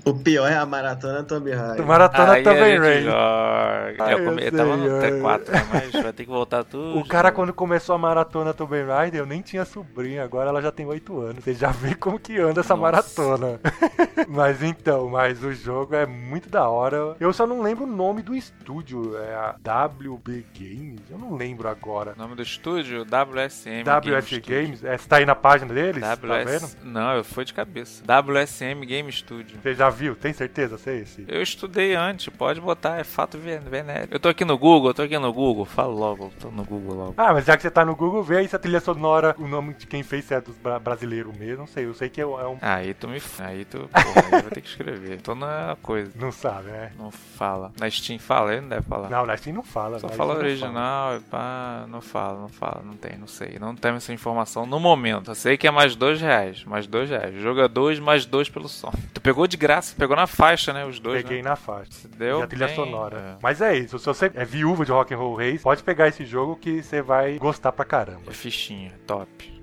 [0.05, 1.85] O pior é a maratona Tomb Raider.
[1.85, 3.95] Maratona Aí joga.
[3.99, 5.39] Ai, eu, come- eu eu tava sei, no ai.
[5.39, 6.99] T4, né, mas vai ter que voltar tudo.
[6.99, 7.35] O cara, novo.
[7.35, 11.19] quando começou a maratona Tomb Raider, eu nem tinha sobrinha, agora ela já tem 8
[11.19, 11.43] anos.
[11.43, 12.81] Você já vê como que anda essa Nossa.
[12.81, 13.59] maratona.
[14.27, 17.15] mas então, mas o jogo é muito da hora.
[17.19, 19.17] Eu só não lembro o nome do estúdio.
[19.17, 21.01] É a WB Games?
[21.09, 22.13] Eu não lembro agora.
[22.15, 23.03] O nome do estúdio?
[23.03, 24.83] WSM WS Game Games?
[24.83, 26.01] É, você tá aí na página deles?
[26.01, 26.45] Tá vendo?
[26.59, 26.77] WS...
[26.83, 28.03] Não, eu fui de cabeça.
[28.03, 29.59] WSM Game Studio.
[29.61, 30.15] Você já viu?
[30.15, 30.77] Tem certeza?
[30.77, 31.25] Você é esse?
[31.27, 34.07] Eu estudei antes, pode botar, é fato ven- venéreo.
[34.11, 36.95] Eu tô aqui no Google, eu tô aqui no Google, fala logo, tô no Google
[36.95, 37.13] logo.
[37.17, 39.47] Ah, mas já que você tá no Google, vê aí se a trilha sonora, o
[39.47, 41.59] nome de quem fez se é dos bra brasileiros mesmo.
[41.59, 42.39] Não sei, eu sei que é um.
[42.39, 43.21] é um- Aí tu me.
[43.39, 43.87] Aí tu.
[43.93, 45.21] Porra, aí vai ter que escrever.
[45.21, 46.11] Tô na coisa.
[46.15, 46.91] Não sabe, né?
[46.97, 47.71] Não fala.
[47.79, 49.09] Na Steam fala, ele não deve falar.
[49.09, 49.99] Não, na Steam não fala.
[49.99, 53.57] Só fala não original e pá, não fala, não fala, não tem, não sei.
[53.59, 55.31] Não tem essa informação no momento.
[55.31, 57.35] Eu sei que é mais dois reais, mais dois reais.
[57.41, 58.91] Joga dois, mais dois pelo som.
[59.13, 60.85] Tu pegou de graça, pegou na faixa, né?
[60.85, 61.23] Os dois.
[61.23, 61.49] Peguei né?
[61.49, 62.07] na faixa.
[62.17, 63.17] Deu e a trilha bem, sonora.
[63.17, 63.37] é.
[63.41, 66.25] Mas é isso, se você é viúva de Rock and Roll Race, pode pegar esse
[66.25, 68.23] jogo que você vai gostar pra caramba.
[68.29, 69.56] É fichinha, top.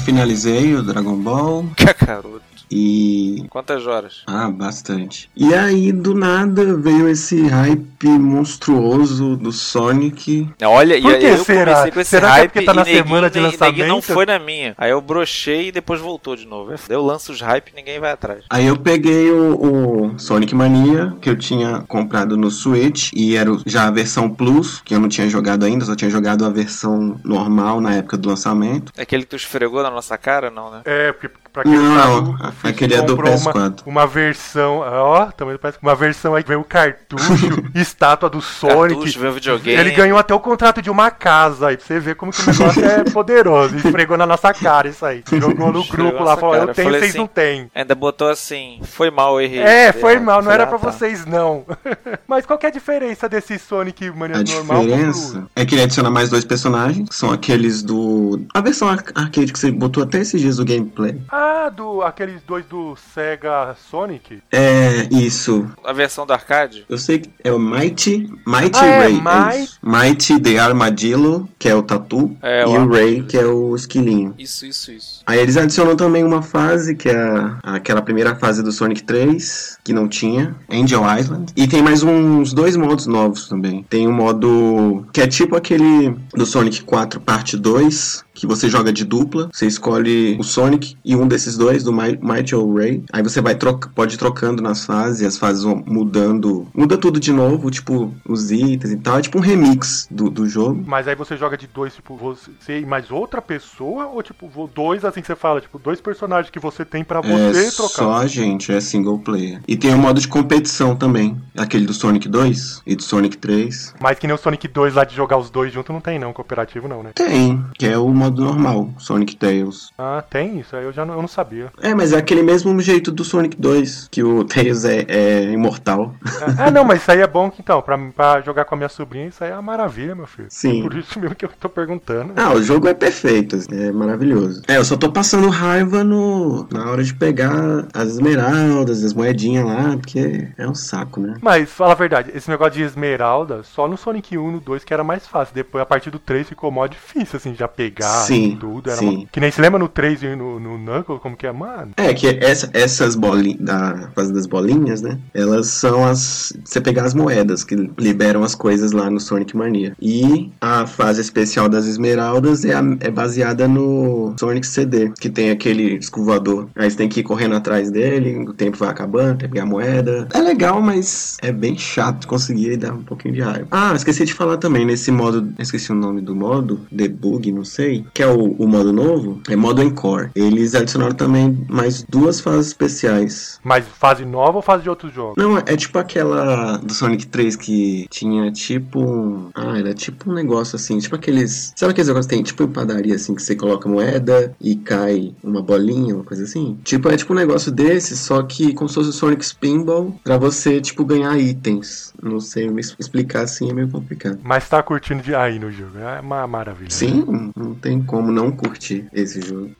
[0.00, 2.59] Finalizei o Dragon Ball Cacaroto.
[2.70, 3.44] E.
[3.50, 4.22] Quantas horas?
[4.26, 5.30] Ah, bastante.
[5.36, 10.48] E aí, do nada, veio esse hype monstruoso do Sonic.
[10.62, 11.72] Olha, e Por aí que eu será?
[11.72, 13.86] comecei com esse Será que é hype porque tá na e neguinho semana de neguinho
[13.88, 14.14] não lançamento?
[14.14, 14.74] foi na minha.
[14.78, 16.72] Aí eu brochei e depois voltou de novo.
[16.88, 18.44] Eu lanço os hype e ninguém vai atrás.
[18.50, 23.50] Aí eu peguei o, o Sonic Mania, que eu tinha comprado no Switch, e era
[23.66, 27.20] já a versão Plus, que eu não tinha jogado ainda, só tinha jogado a versão
[27.24, 28.92] normal na época do lançamento.
[28.98, 30.82] Aquele que tu esfregou na nossa cara, não, né?
[30.84, 33.54] É, porque pra quem Não, sabe, aquele é do comprou PS4.
[33.54, 38.40] Uma, uma versão, ó, também parece uma versão aí que veio o cartucho, estátua do
[38.40, 38.94] Sonic.
[38.94, 39.80] Cartucho, veio videogame.
[39.80, 42.46] Ele ganhou até o contrato de uma casa aí, pra você ver como que o
[42.46, 43.76] negócio é poderoso.
[43.76, 45.22] Esfregou na nossa cara isso aí.
[45.32, 46.70] Jogou no grupo lá, falou, cara.
[46.70, 47.70] eu tenho, vocês assim, não têm.
[47.74, 49.60] Ainda botou assim, foi mal, errei.
[49.60, 50.90] É, foi ah, mal, não era pra ah, tá.
[50.90, 51.64] vocês não.
[52.26, 55.82] Mas qual que é a diferença desse Sonic Mania A normal diferença é que ele
[55.82, 58.40] adiciona mais dois personagens, que são aqueles do.
[58.54, 61.12] A versão ar- arcade que você botou até esses dias do gameplay.
[61.12, 61.39] pro...
[61.42, 64.42] Ah, do, aqueles dois do Sega Sonic?
[64.52, 65.66] É, isso.
[65.82, 66.84] A versão do arcade?
[66.86, 68.30] Eu sei que é o Mighty.
[68.46, 69.12] Mighty Ah, é, Ray.
[69.14, 69.78] Might- isso.
[69.82, 72.36] Mighty the Armadillo, que é o tatu.
[72.42, 72.88] É, e o o.
[72.90, 74.34] Ray, que é o esquilinho.
[74.38, 75.22] Isso, isso, isso.
[75.26, 79.78] Aí eles adicionam também uma fase, que é a- aquela primeira fase do Sonic 3,
[79.82, 81.54] que não tinha, Angel Island.
[81.56, 83.82] E tem mais uns dois modos novos também.
[83.88, 88.92] Tem um modo que é tipo aquele do Sonic 4 parte 2, que você joga
[88.92, 89.50] de dupla.
[89.52, 93.04] Você escolhe o Sonic e um desses dois, do Mi- Might ou Ray.
[93.12, 96.66] Aí você vai troca, pode ir trocando nas fases, as fases vão mudando.
[96.74, 99.18] Muda tudo de novo, tipo, os itens e tal.
[99.18, 100.82] É tipo um remix do, do jogo.
[100.86, 104.06] Mas aí você joga de dois, tipo, você e mais outra pessoa?
[104.06, 107.66] Ou tipo, dois, assim que você fala, tipo, dois personagens que você tem pra você
[107.66, 107.88] é trocar?
[107.94, 109.60] só a gente, é single player.
[109.68, 111.36] E tem o modo de competição também.
[111.56, 113.94] Aquele do Sonic 2 e do Sonic 3.
[114.00, 116.32] Mas que nem o Sonic 2 lá de jogar os dois juntos não tem não,
[116.32, 117.10] cooperativo não, né?
[117.14, 119.92] Tem, que é o modo normal, Sonic Tails.
[119.96, 121.72] Ah, tem isso, aí eu já não, eu não sabia.
[121.80, 126.14] É, mas é aquele mesmo jeito do Sonic 2, que o Tails é, é imortal.
[126.58, 128.88] ah, não, mas isso aí é bom que então, pra, pra jogar com a minha
[128.88, 130.48] sobrinha, isso aí é uma maravilha, meu filho.
[130.50, 130.82] Sim.
[130.82, 132.32] Por isso mesmo que eu tô perguntando.
[132.36, 134.62] Ah, o jogo é perfeito, é maravilhoso.
[134.66, 139.64] É, eu só tô passando raiva no na hora de pegar as esmeraldas, as moedinhas
[139.64, 141.34] lá, porque é um saco, né?
[141.40, 144.94] Mas, fala a verdade, esse negócio de esmeralda, só no Sonic 1 no 2 que
[144.94, 145.54] era mais fácil.
[145.54, 148.19] Depois, a partir do 3, ficou mó difícil, assim, já pegar.
[148.26, 148.90] Sim, tudo.
[148.90, 149.16] Era sim.
[149.18, 151.92] uma- Que nem se lembra no 3 e no, no Knuckles, como que é, mano?
[151.96, 155.18] É, que essa- essas bolinhas, da fase das bolinhas, né?
[155.34, 156.52] Elas são as.
[156.64, 159.94] Você pegar as moedas que liberam as coisas lá no Sonic Mania.
[160.00, 165.50] E a fase especial das esmeraldas é, a- é baseada no Sonic CD, que tem
[165.50, 166.68] aquele escovador.
[166.76, 169.62] Aí você tem que ir correndo atrás dele, o tempo vai acabando, tem que pegar
[169.64, 170.28] a moeda.
[170.32, 173.66] É legal, mas é bem chato de conseguir dá um pouquinho de raiva.
[173.70, 175.52] Ah, esqueci de falar também, nesse modo.
[175.58, 178.04] Esqueci o nome do modo, debug, não sei.
[178.12, 180.30] Que é o, o modo novo, é modo Encore.
[180.34, 183.60] Eles adicionaram também mais duas fases especiais.
[183.62, 185.34] Mas fase nova ou fase de outros jogos?
[185.36, 189.50] Não, é tipo aquela do Sonic 3 que tinha tipo um.
[189.54, 191.72] Ah, era tipo um negócio assim, tipo aqueles.
[191.76, 195.34] Sabe aqueles negócios que tem tipo em padaria assim que você coloca moeda e cai
[195.42, 196.78] uma bolinha, uma coisa assim?
[196.84, 200.36] Tipo, é tipo um negócio desse, só que como se fosse o Sonic Spinball pra
[200.36, 202.12] você, tipo, ganhar itens.
[202.22, 204.38] Não sei me explicar assim, é meio complicado.
[204.42, 205.98] Mas tá curtindo de aí no jogo.
[205.98, 206.84] É uma maravilha.
[206.84, 206.90] né?
[206.90, 209.74] Sim, não tem como não curtir esse jogo.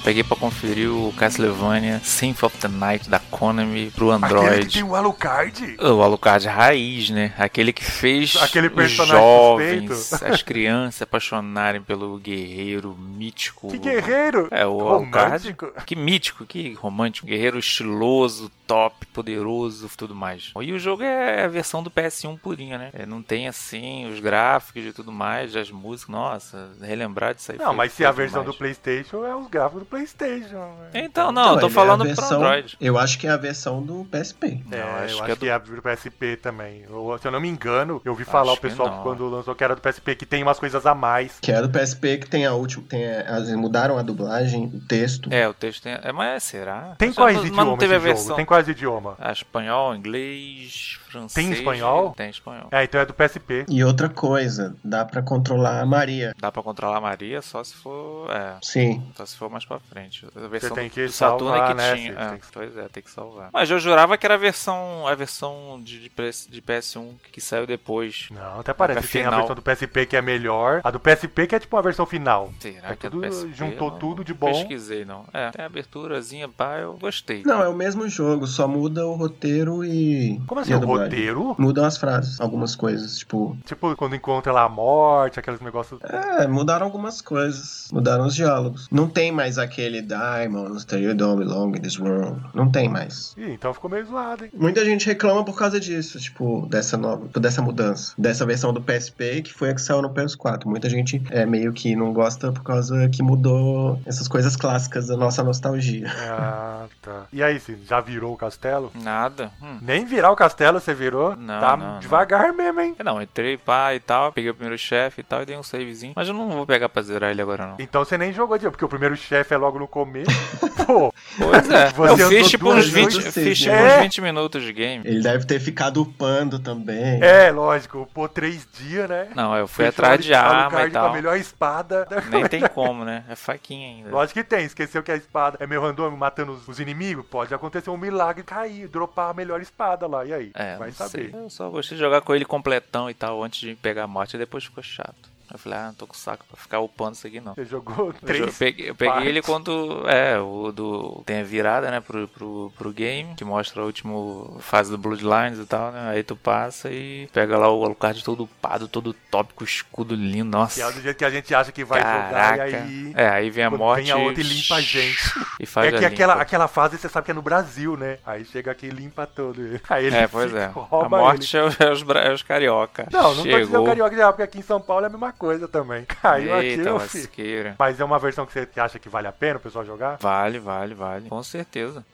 [0.00, 4.72] Peguei pra conferir o Castlevania Symphony of the Night da Konami pro Aquele que Android.
[4.74, 5.76] tem o Alucard.
[5.80, 7.32] O Alucard raiz, né?
[7.38, 10.34] Aquele que fez Aquele os jovens, suspeito.
[10.34, 13.68] as crianças se apaixonarem pelo guerreiro mítico.
[13.68, 14.48] Que guerreiro.
[14.50, 15.48] É, o Alucard.
[15.48, 15.72] Romântico.
[15.84, 17.26] Que mítico, que romântico.
[17.26, 20.52] Guerreiro estiloso, top, poderoso, tudo mais.
[20.60, 22.90] E o jogo é a versão do PS1 purinha, né?
[22.92, 26.12] É, não tem assim os gráficos e tudo mais, as músicas.
[26.14, 27.58] Nossa, relembrar disso aí.
[27.58, 28.54] Não, foi- mas se a versão do.
[28.54, 30.56] PlayStation é os gráficos do PlayStation.
[30.56, 30.90] né?
[30.94, 32.76] Então, não, eu tô é falando pro versão- Android.
[32.80, 34.62] Eu acho que é a versão do PSP.
[34.70, 36.84] É, Não, eu acho acho que é que do- é do PSP também.
[36.88, 39.54] Eu- se eu não me engano, eu ouvi falar Acho o que pessoal quando lançou
[39.54, 41.38] que era do PSP, que tem umas coisas a mais.
[41.40, 42.84] Que é do PSP que tem a última.
[42.88, 45.32] Tem a, mudaram a dublagem, o texto.
[45.32, 45.92] É, o texto tem.
[46.02, 46.94] É, mas será?
[46.98, 48.36] Tem quais não- mas idiomas não teve a versão.
[48.36, 49.14] Tem quais idiomas?
[49.18, 51.48] Ah, espanhol, inglês, francês.
[51.50, 52.12] espanhol?
[52.16, 52.68] Tem espanhol.
[52.70, 53.64] É, então é do PSP.
[53.68, 56.34] E outra coisa, dá pra controlar a Maria.
[56.38, 58.30] Dá pra controlar a Maria só se for.
[58.30, 58.56] É.
[58.62, 59.02] Sim.
[59.16, 60.26] Só se for mais pra frente.
[60.36, 62.12] A versão tem do- que do Saturno é salvar, que né, tinha.
[62.12, 63.50] É, Tem que- Pois é, tem que salvar.
[63.52, 67.40] Mas eu jurava que era a versão, a versão de, de, PS, de PS1 que
[67.40, 68.28] saiu depois.
[68.30, 70.80] Não, até parece que tem a versão do PSP que é melhor.
[70.84, 72.52] A do PSP que é tipo uma versão final.
[72.60, 73.52] Será É que é tudo- do PSP?
[73.54, 74.52] juntou Não tudo de bom.
[74.52, 75.24] Pesquisei, não.
[75.32, 77.42] É, tem a aberturazinha, pá, eu gostei.
[77.44, 80.40] Não, é o mesmo jogo, só muda o roteiro e.
[80.46, 80.80] Como assim, e a o.
[81.04, 81.54] roteiro?
[81.58, 83.56] Mudam as frases, algumas coisas, tipo.
[83.64, 86.00] Tipo, quando encontra lá a morte, aqueles negócios.
[86.02, 87.88] É, mudaram algumas coisas.
[87.92, 88.88] Mudaram os diálogos.
[88.90, 92.40] Não tem mais aquele Diamonds, that you don't belong in this world.
[92.54, 93.34] Não tem mais.
[93.36, 94.50] Ih, então ficou meio zoado, hein?
[94.54, 98.14] Muita gente reclama por causa disso, tipo, dessa nova, dessa mudança.
[98.18, 100.64] Dessa versão do PSP que foi a que saiu no PS4.
[100.66, 105.16] Muita gente é meio que não gosta por causa que mudou essas coisas clássicas da
[105.16, 106.10] nossa nostalgia.
[106.28, 107.26] Ah, tá.
[107.32, 108.92] E aí, já virou o castelo?
[109.02, 109.50] Nada.
[109.62, 109.78] Hum.
[109.82, 111.36] Nem virar o castelo você virou?
[111.36, 112.96] Não, tá não, devagar mesmo, hein?
[113.04, 116.14] Não, entrei, pá e tal, peguei o primeiro chefe e tal, e dei um savezinho.
[116.16, 117.76] Mas eu não vou pegar pra zerar ele agora, não.
[117.78, 120.30] Então você nem jogou de porque o primeiro chefe é logo no começo.
[120.86, 123.96] Pô, Pois é, Você eu fiz tipo uns 20, vezes, fiz tipo né?
[123.96, 125.02] uns 20 minutos de game.
[125.06, 127.22] Ele deve ter ficado upando também.
[127.22, 129.28] é, lógico, pô, três dias, né?
[129.34, 131.12] Não, eu fui Fechou atrás de ali, arma e com a tal.
[131.12, 132.08] melhor espada.
[132.30, 133.24] Nem tem como, né?
[133.28, 134.10] É faquinha ainda.
[134.10, 137.26] Lógico que tem, esqueceu que a espada é meio random matando os, os inimigos.
[137.26, 140.24] Pode acontecer um milagre cair, dropar a melhor espada lá.
[140.24, 140.50] E aí?
[140.54, 141.30] É, Vai saber.
[141.30, 141.40] sei.
[141.40, 144.34] Eu só gostei de jogar com ele completão e tal, antes de pegar a morte,
[144.34, 145.37] e depois ficou chato.
[145.52, 147.54] Eu falei, ah, não tô com saco pra ficar upando isso aqui não.
[147.54, 148.46] Você jogou Eu três.
[148.46, 150.04] jo- peguei, eu peguei ele quando.
[150.08, 151.22] É, o do.
[151.24, 154.14] Tem a virada, né, pro, pro, pro game, que mostra a última
[154.60, 156.10] fase do Bloodlines e tal, né?
[156.10, 160.14] Aí tu passa e pega lá o Alucard todo upado, todo top, com o escudo
[160.14, 160.74] lindo, nossa.
[160.80, 162.28] Que é do jeito que a gente acha que vai Caraca.
[162.56, 162.68] jogar.
[162.70, 163.12] E aí.
[163.16, 164.02] É, aí vem a morte.
[164.04, 165.18] Vem a outra e limpa a gente.
[165.60, 166.12] E faz é que limpa.
[166.14, 168.18] aquela, aquela fase você sabe que é no Brasil, né?
[168.24, 169.58] Aí chega aqui e limpa todo.
[169.88, 170.70] Aí ele É, pois fica- é.
[171.04, 171.64] A morte ele.
[171.64, 173.08] é os, é os, é os carioca.
[173.10, 173.84] Não, não tô dizendo Chegou.
[173.86, 176.04] carioca porque aqui em São Paulo é a mesma coisa também.
[176.20, 177.16] Caiu aqui, Eita, eu fico.
[177.18, 177.76] lasqueira.
[177.78, 180.18] Mas é uma versão que você acha que vale a pena o pessoal jogar?
[180.20, 181.28] Vale, vale, vale.
[181.28, 182.04] Com certeza.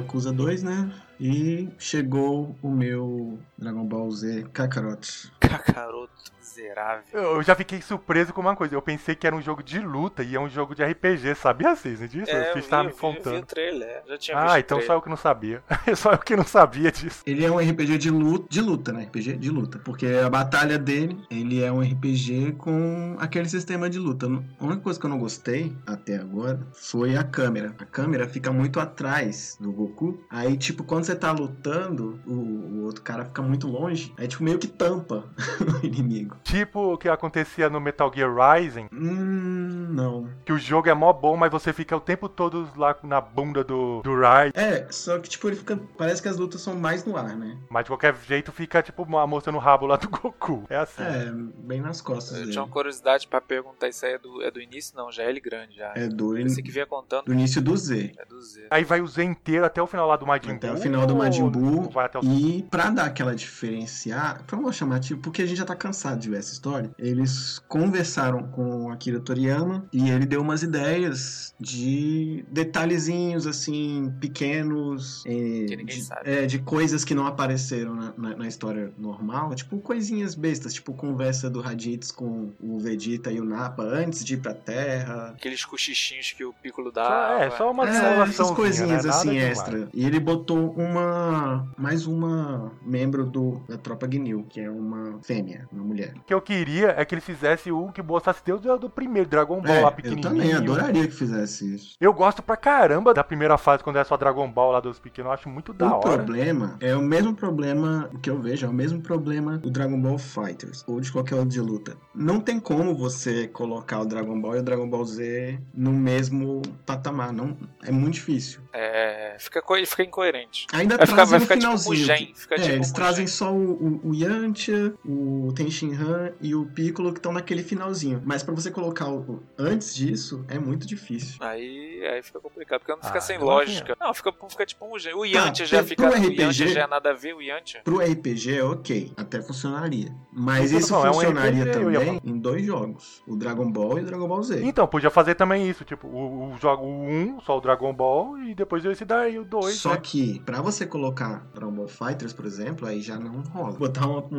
[0.00, 0.90] Yakuza 2, né?
[1.20, 5.30] E chegou o meu Dragon Ball Z Kakarot.
[5.38, 7.02] Kakaroto miserável.
[7.12, 8.74] Eu já fiquei surpreso com uma coisa.
[8.74, 11.34] Eu pensei que era um jogo de luta e é um jogo de RPG.
[11.34, 12.30] Sabia, Cisne, disso?
[12.30, 13.42] É, eu Fiz vi, tava eu me vi, eu vi contando.
[13.42, 15.62] o trailer, já tinha Ah, então só eu que não sabia.
[15.96, 17.22] só eu que não sabia disso.
[17.26, 19.04] Ele é um RPG de luta, de luta, né?
[19.04, 19.78] RPG de luta.
[19.78, 24.26] Porque a batalha dele, ele é um RPG com aquele sistema de luta.
[24.26, 27.74] A única coisa que eu não gostei até agora foi a câmera.
[27.78, 30.20] A câmera fica muito atrás do Goku.
[30.30, 34.12] Aí, tipo, quando você tá lutando, o, o outro cara fica muito longe.
[34.18, 35.24] Aí, tipo, meio que tampa
[35.82, 36.36] o inimigo.
[36.42, 40.28] Tipo o que acontecia no Metal Gear Rising, Hum, não.
[40.44, 43.62] que o jogo é mó bom, mas você fica o tempo todo lá na bunda
[43.62, 44.52] do, do Raiden.
[44.54, 45.78] É, só que, tipo, ele fica.
[45.96, 47.56] Parece que as lutas são mais no ar, né?
[47.68, 50.64] Mas de qualquer jeito fica tipo uma moça no rabo lá do Goku.
[50.68, 51.02] É assim.
[51.02, 52.52] É, bem nas costas Eu dele.
[52.52, 54.96] tinha uma curiosidade pra perguntar, isso aí é do, é do início?
[54.96, 55.92] Não, já é ele grande já.
[55.94, 58.12] É do, Você que vinha contando, do início do Z.
[58.18, 58.66] é do Z.
[58.70, 61.14] Aí vai o Z inteiro até o final lá do Majin Até o final do
[61.16, 61.90] Majin Buu.
[61.90, 62.22] Vai até o...
[62.24, 66.18] E pra dar aquela diferenciar, pra não chamar tipo, porque a gente já tá cansado
[66.18, 72.44] de ver essa história, eles conversaram com Akira Toriyama e ele deu umas ideias de
[72.50, 75.30] detalhezinhos assim, pequenos, eh,
[75.68, 76.30] Que ninguém de, sabe.
[76.30, 80.92] é, de coisas que não apareceram na, na- na história normal, tipo coisinhas bestas, tipo
[80.94, 85.64] conversa do Raditz com o Vegeta e o Nappa antes de ir pra Terra, Aqueles
[85.64, 87.44] cochichinhos que o Piccolo dava.
[87.44, 89.10] é, só uma é, essas coisinhas né?
[89.10, 89.88] assim extra.
[89.92, 91.66] E ele botou uma.
[91.76, 96.14] Mais uma membro do, da tropa Gnil, que é uma fêmea, uma mulher.
[96.20, 99.28] O que eu queria é que ele fizesse um que mostrasse Deus do, do primeiro
[99.28, 100.22] Dragon Ball É, lá eu pequenininho.
[100.22, 101.96] também adoraria que fizesse isso.
[102.00, 105.28] Eu gosto pra caramba da primeira fase, quando é só Dragon Ball lá dos pequenos.
[105.28, 106.00] Eu acho muito da o hora.
[106.18, 110.18] problema é o mesmo problema que eu vejo, é o mesmo problema do Dragon Ball
[110.18, 111.96] Fighters ou de qualquer outro de luta.
[112.14, 116.62] Não tem como você colocar o Dragon Ball e o Dragon Ball Z no mesmo
[116.86, 118.60] patamar, não é muito difícil.
[118.72, 120.66] É, fica, co- fica incoerente.
[120.72, 121.96] Ainda Vai ficar, trazem vai no ficar tipo um.
[121.96, 122.32] Mugen.
[122.34, 126.66] Fica É, tipo eles um trazem só o, o, o Yantia, o Tenshinhan e o
[126.66, 128.22] Piccolo que estão naquele finalzinho.
[128.24, 131.36] Mas pra você colocar o, antes disso, é muito difícil.
[131.40, 133.96] Aí, aí fica complicado, porque não fica Ah, sem eu lógica.
[134.00, 135.14] Não, fica, fica tipo um Mugen.
[135.14, 136.04] O Yantia já pro fica.
[136.08, 137.80] O RPG Yantia já é nada a ver, o Yantia.
[137.82, 140.14] Pro RPG, ok, até funcionaria.
[140.32, 143.98] Mas Isso isso não, é um funcionaria RPG, também em dois jogos: o Dragon Ball
[143.98, 144.62] e o Dragon Ball Z.
[144.64, 148.54] Então, podia fazer também isso, tipo, o, o jogo 1, só o Dragon Ball, e
[148.60, 149.74] depois esse daí, o 2.
[149.74, 150.00] Só né?
[150.02, 153.72] que, pra você colocar Dragon Fighters, por exemplo, aí já não rola.
[153.76, 154.36] Botar um, um-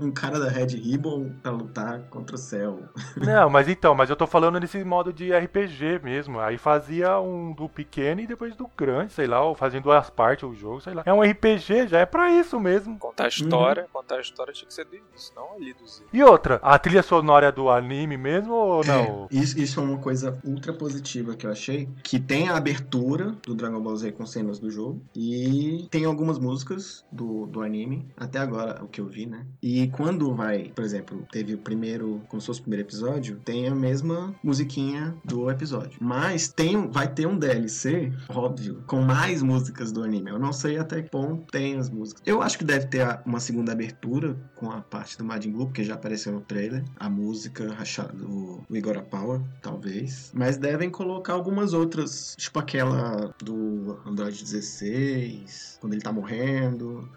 [0.00, 2.82] um- um cara da Red Ribbon pra lutar contra o Cell.
[3.16, 6.38] Não, mas então, mas eu tô falando nesse modo de RPG mesmo.
[6.40, 10.48] Aí fazia um do pequeno e depois do grande, sei lá, ou em duas partes
[10.48, 11.02] o jogo, sei lá.
[11.06, 12.98] É um RPG, já é pra isso mesmo.
[12.98, 16.04] Contar a história, contar a história tinha que ser do início, não ali do Z.
[16.12, 19.28] E outra, a trilha sonora é do anime mesmo ou não?
[19.30, 21.88] É, isso, isso é uma coisa ultra positiva que eu achei.
[22.02, 25.02] Que tem a abertura do Dragon Ball Z com cenas do jogo.
[25.14, 28.06] E tem algumas músicas do, do anime.
[28.16, 29.46] Até agora, o que eu vi, né?
[29.62, 33.68] E quando vai, por exemplo, teve o primeiro, como se fosse o primeiro episódio, tem
[33.68, 35.98] a mesma musiquinha do episódio.
[36.00, 40.30] Mas tem, vai ter um DLC, óbvio, com mais músicas do anime.
[40.30, 42.22] Eu não sei até que ponto tem as músicas.
[42.26, 45.84] Eu acho que deve ter uma segunda abertura com a parte do Majin Buu, porque
[45.84, 46.84] já apareceu no trailer.
[46.96, 50.30] A música rachada do, do Igor Power, talvez.
[50.34, 57.08] Mas devem colocar algumas outras, tipo aquela do Android 16, quando ele tá morrendo.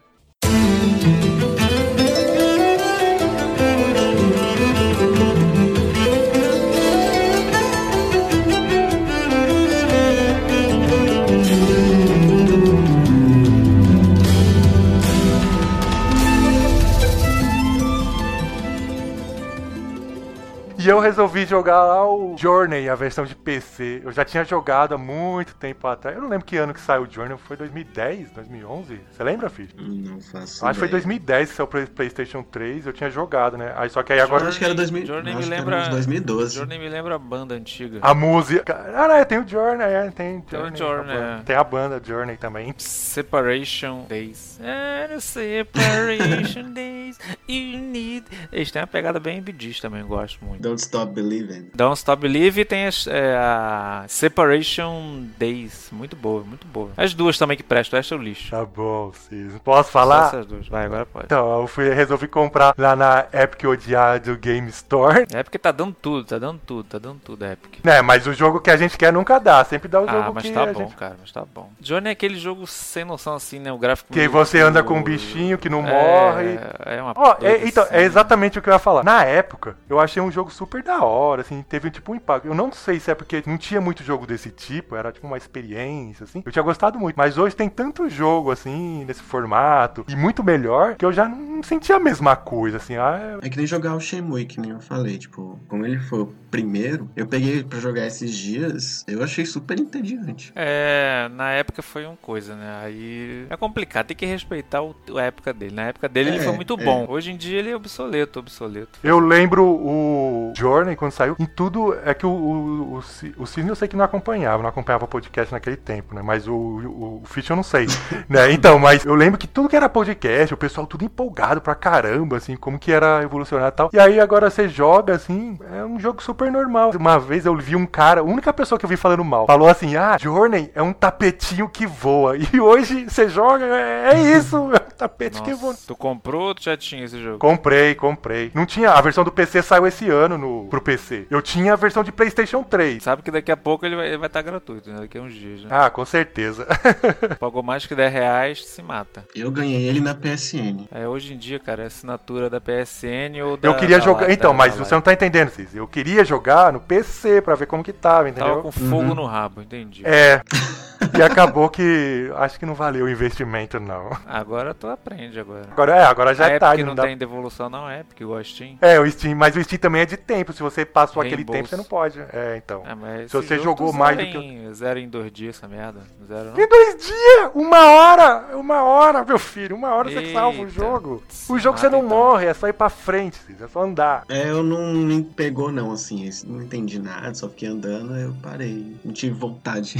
[20.88, 24.04] E eu resolvi jogar lá o Journey, a versão de PC.
[24.06, 26.16] Eu já tinha jogado há muito tempo atrás.
[26.16, 27.38] Eu não lembro que ano que saiu o Journey.
[27.38, 28.98] Foi 2010, 2011?
[29.12, 29.70] Você lembra, filho?
[29.78, 30.92] Não faço Acho que foi ideia.
[30.92, 32.88] 2010 que saiu pro PlayStation 3.
[32.88, 33.74] Eu tinha jogado, né?
[33.76, 34.48] Aí só que aí Eu agora.
[34.48, 36.56] acho que era 2000, Journey eu me lembra- uns 2012.
[36.56, 38.00] Journey me lembra a banda antiga.
[38.02, 38.90] A música.
[38.96, 40.78] Ah, não, tem o Journey, é, tem Tem o Journey.
[40.78, 41.40] Journey, a banda.
[41.42, 41.44] é.
[41.44, 42.74] Tem a banda Journey também.
[42.78, 44.58] Separation Days.
[44.64, 48.26] É, no Separation Days, you need.
[48.54, 50.77] Eles têm uma pegada bem bidis também, eu gosto muito.
[50.78, 51.70] Don't Stop Believing.
[51.74, 55.90] Don't Stop Believe e tem as, é, a Separation Days.
[55.92, 56.92] Muito boa, muito boa.
[56.96, 58.52] As duas também que prestam, essa é o lixo.
[58.52, 59.54] Tá bom, Cis.
[59.64, 60.28] Posso Só falar?
[60.28, 60.68] essas duas.
[60.68, 61.26] Vai, agora pode.
[61.26, 65.26] Então, eu fui, resolvi comprar lá na Epic Odiado Game Store.
[65.34, 67.84] É porque tá dando tudo, tá dando tudo, tá dando tudo, Epic.
[67.84, 69.64] Né, mas o jogo que a gente quer nunca dá.
[69.66, 71.72] Sempre dá o jogo Ah, mas que tá a bom, gente cara, mas tá bom.
[71.80, 73.72] Johnny é aquele jogo sem noção assim, né?
[73.72, 74.14] O gráfico.
[74.14, 76.60] Que você anda com um bichinho que não É, morre.
[76.86, 78.04] É, é uma Ó, é, então, é né?
[78.04, 79.04] exatamente o que eu ia falar.
[79.04, 82.48] Na época, eu achei um jogo super da hora, assim, teve tipo um impacto.
[82.48, 85.38] Eu não sei se é porque não tinha muito jogo desse tipo, era tipo uma
[85.38, 86.44] experiência, assim.
[86.46, 90.96] Eu tinha gostado muito, mas hoje tem tanto jogo, assim, nesse formato, e muito melhor,
[90.96, 92.96] que eu já não sentia a mesma coisa, assim.
[92.98, 96.20] Ah, É que nem jogar o Shenmue, que nem eu falei, tipo, como ele foi
[96.22, 100.52] o primeiro, eu peguei pra jogar esses dias, eu achei super entediante.
[100.56, 102.80] É, na época foi uma coisa, né?
[102.84, 105.76] Aí é complicado, tem que respeitar o, a época dele.
[105.76, 106.84] Na época dele ele É, foi muito é.
[106.84, 107.06] bom.
[107.10, 109.00] Hoje em dia ele é obsoleto, obsoleto.
[109.04, 111.36] Eu lembro o Journey quando saiu.
[111.40, 111.98] Em tudo.
[112.04, 113.04] É que o, o, o,
[113.38, 116.22] o Cisne eu sei que não acompanhava, não acompanhava podcast naquele tempo, né?
[116.24, 117.86] Mas o, o, o Fish eu não sei.
[118.28, 118.52] né?
[118.52, 122.38] Então, mas eu lembro que tudo que era podcast, o pessoal tudo empolgado pra caramba,
[122.38, 123.90] assim, como que era evolucionar e tal.
[123.94, 126.92] E aí agora você joga, assim, é um jogo super normal.
[126.98, 129.70] Uma vez eu vi um cara, a única pessoa que eu vi falando mal, falou
[129.70, 132.36] assim: ah, Journey é um tapetinho que voa.
[132.38, 135.74] E hoje você joga, é, é isso, é um tapete que voa.
[135.74, 137.40] Nossa, tu comprou ou tu já tinha esse jogo?
[137.40, 138.52] Comprei, comprei.
[138.54, 138.92] Não tinha.
[138.92, 141.28] A versão do PC saiu esse ano no, pro PC.
[141.30, 143.02] Eu tinha a versão de PlayStation 3.
[143.04, 145.00] Sabe que daqui a pouco ele vai estar gratuito, né?
[145.02, 145.68] Daqui a uns dias, né?
[145.72, 146.68] Ah, com certeza.
[147.40, 149.26] Pagou mais que 10 reais, se mata.
[149.36, 150.88] Eu ganhei ele na PSN.
[150.92, 153.68] É, hoje em dia, cara, é assinatura da PSN ou da.
[153.68, 154.22] Eu queria da jogar.
[154.22, 155.74] Live, Então, da- mas da você não tá entendendo, Cis.
[155.76, 158.50] Eu queria jogar no PC pra ver como que tava, entendeu?
[158.50, 160.02] Tava com fogo no rabo, entendi.
[160.06, 160.42] É.
[161.18, 162.32] E acabou que.
[162.36, 164.10] Acho que não valeu o investimento, não.
[164.26, 165.68] Agora tu aprende agora.
[165.72, 166.84] Agora é, agora já a é Epic tarde.
[166.84, 167.04] não Não dá...
[167.04, 168.78] tem devolução, não é Epic, o Steam.
[168.82, 170.54] É, o Steam, mas o Steam também é de tempo.
[170.54, 171.58] Se você passou aquele Reembolso.
[171.58, 172.20] tempo, você não pode.
[172.32, 172.84] É, então.
[172.86, 175.68] É, mas Se você jogo jogou mais do que em, Zero em dois dias essa
[175.68, 176.00] merda.
[176.28, 176.60] Zero não.
[176.60, 177.52] Em dois dias!
[177.54, 178.58] Uma hora!
[178.58, 179.76] Uma hora, meu filho!
[179.76, 180.72] Uma hora você salva o Eita.
[180.72, 181.24] jogo.
[181.50, 182.10] O jogo você não então.
[182.10, 184.24] morre, é só ir pra frente, é só andar.
[184.30, 188.96] É, eu não me pegou não, assim, não entendi nada, só fiquei andando, eu parei,
[189.04, 189.96] não tive vontade.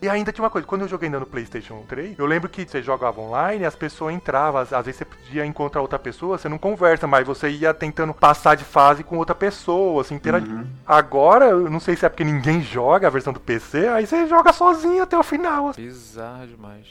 [0.00, 2.66] E ainda tinha uma coisa, quando eu joguei ainda no PlayStation 3, eu lembro que
[2.66, 6.48] você jogava online, as pessoas entravam, às, às vezes você podia encontrar outra pessoa, você
[6.48, 10.48] não conversa, mas você ia tentando passar de fase com outra pessoa, assim, interagir.
[10.48, 10.66] Uhum.
[10.86, 14.26] Agora, eu não sei se é porque ninguém joga a versão do PC, aí você
[14.26, 15.68] joga sozinho até o final.
[15.68, 15.82] assim.
[15.82, 16.86] Bizarro demais.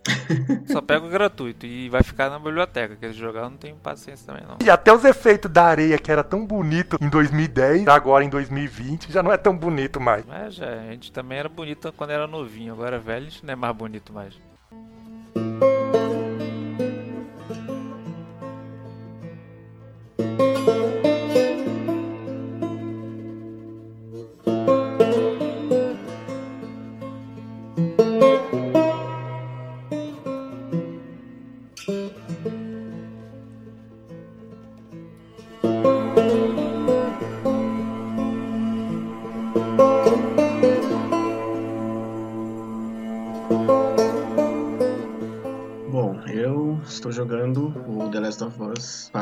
[0.71, 2.95] Só pega o gratuito e vai ficar na biblioteca.
[2.95, 4.57] Quer jogar, eu não tenho paciência também, não.
[4.63, 9.11] E até os efeitos da areia, que era tão bonito em 2010, agora em 2020,
[9.11, 10.25] já não é tão bonito mais.
[10.25, 12.73] Mas já, a gente também era bonito quando era novinho.
[12.73, 14.50] Agora velho, gente não é mais bonito mais.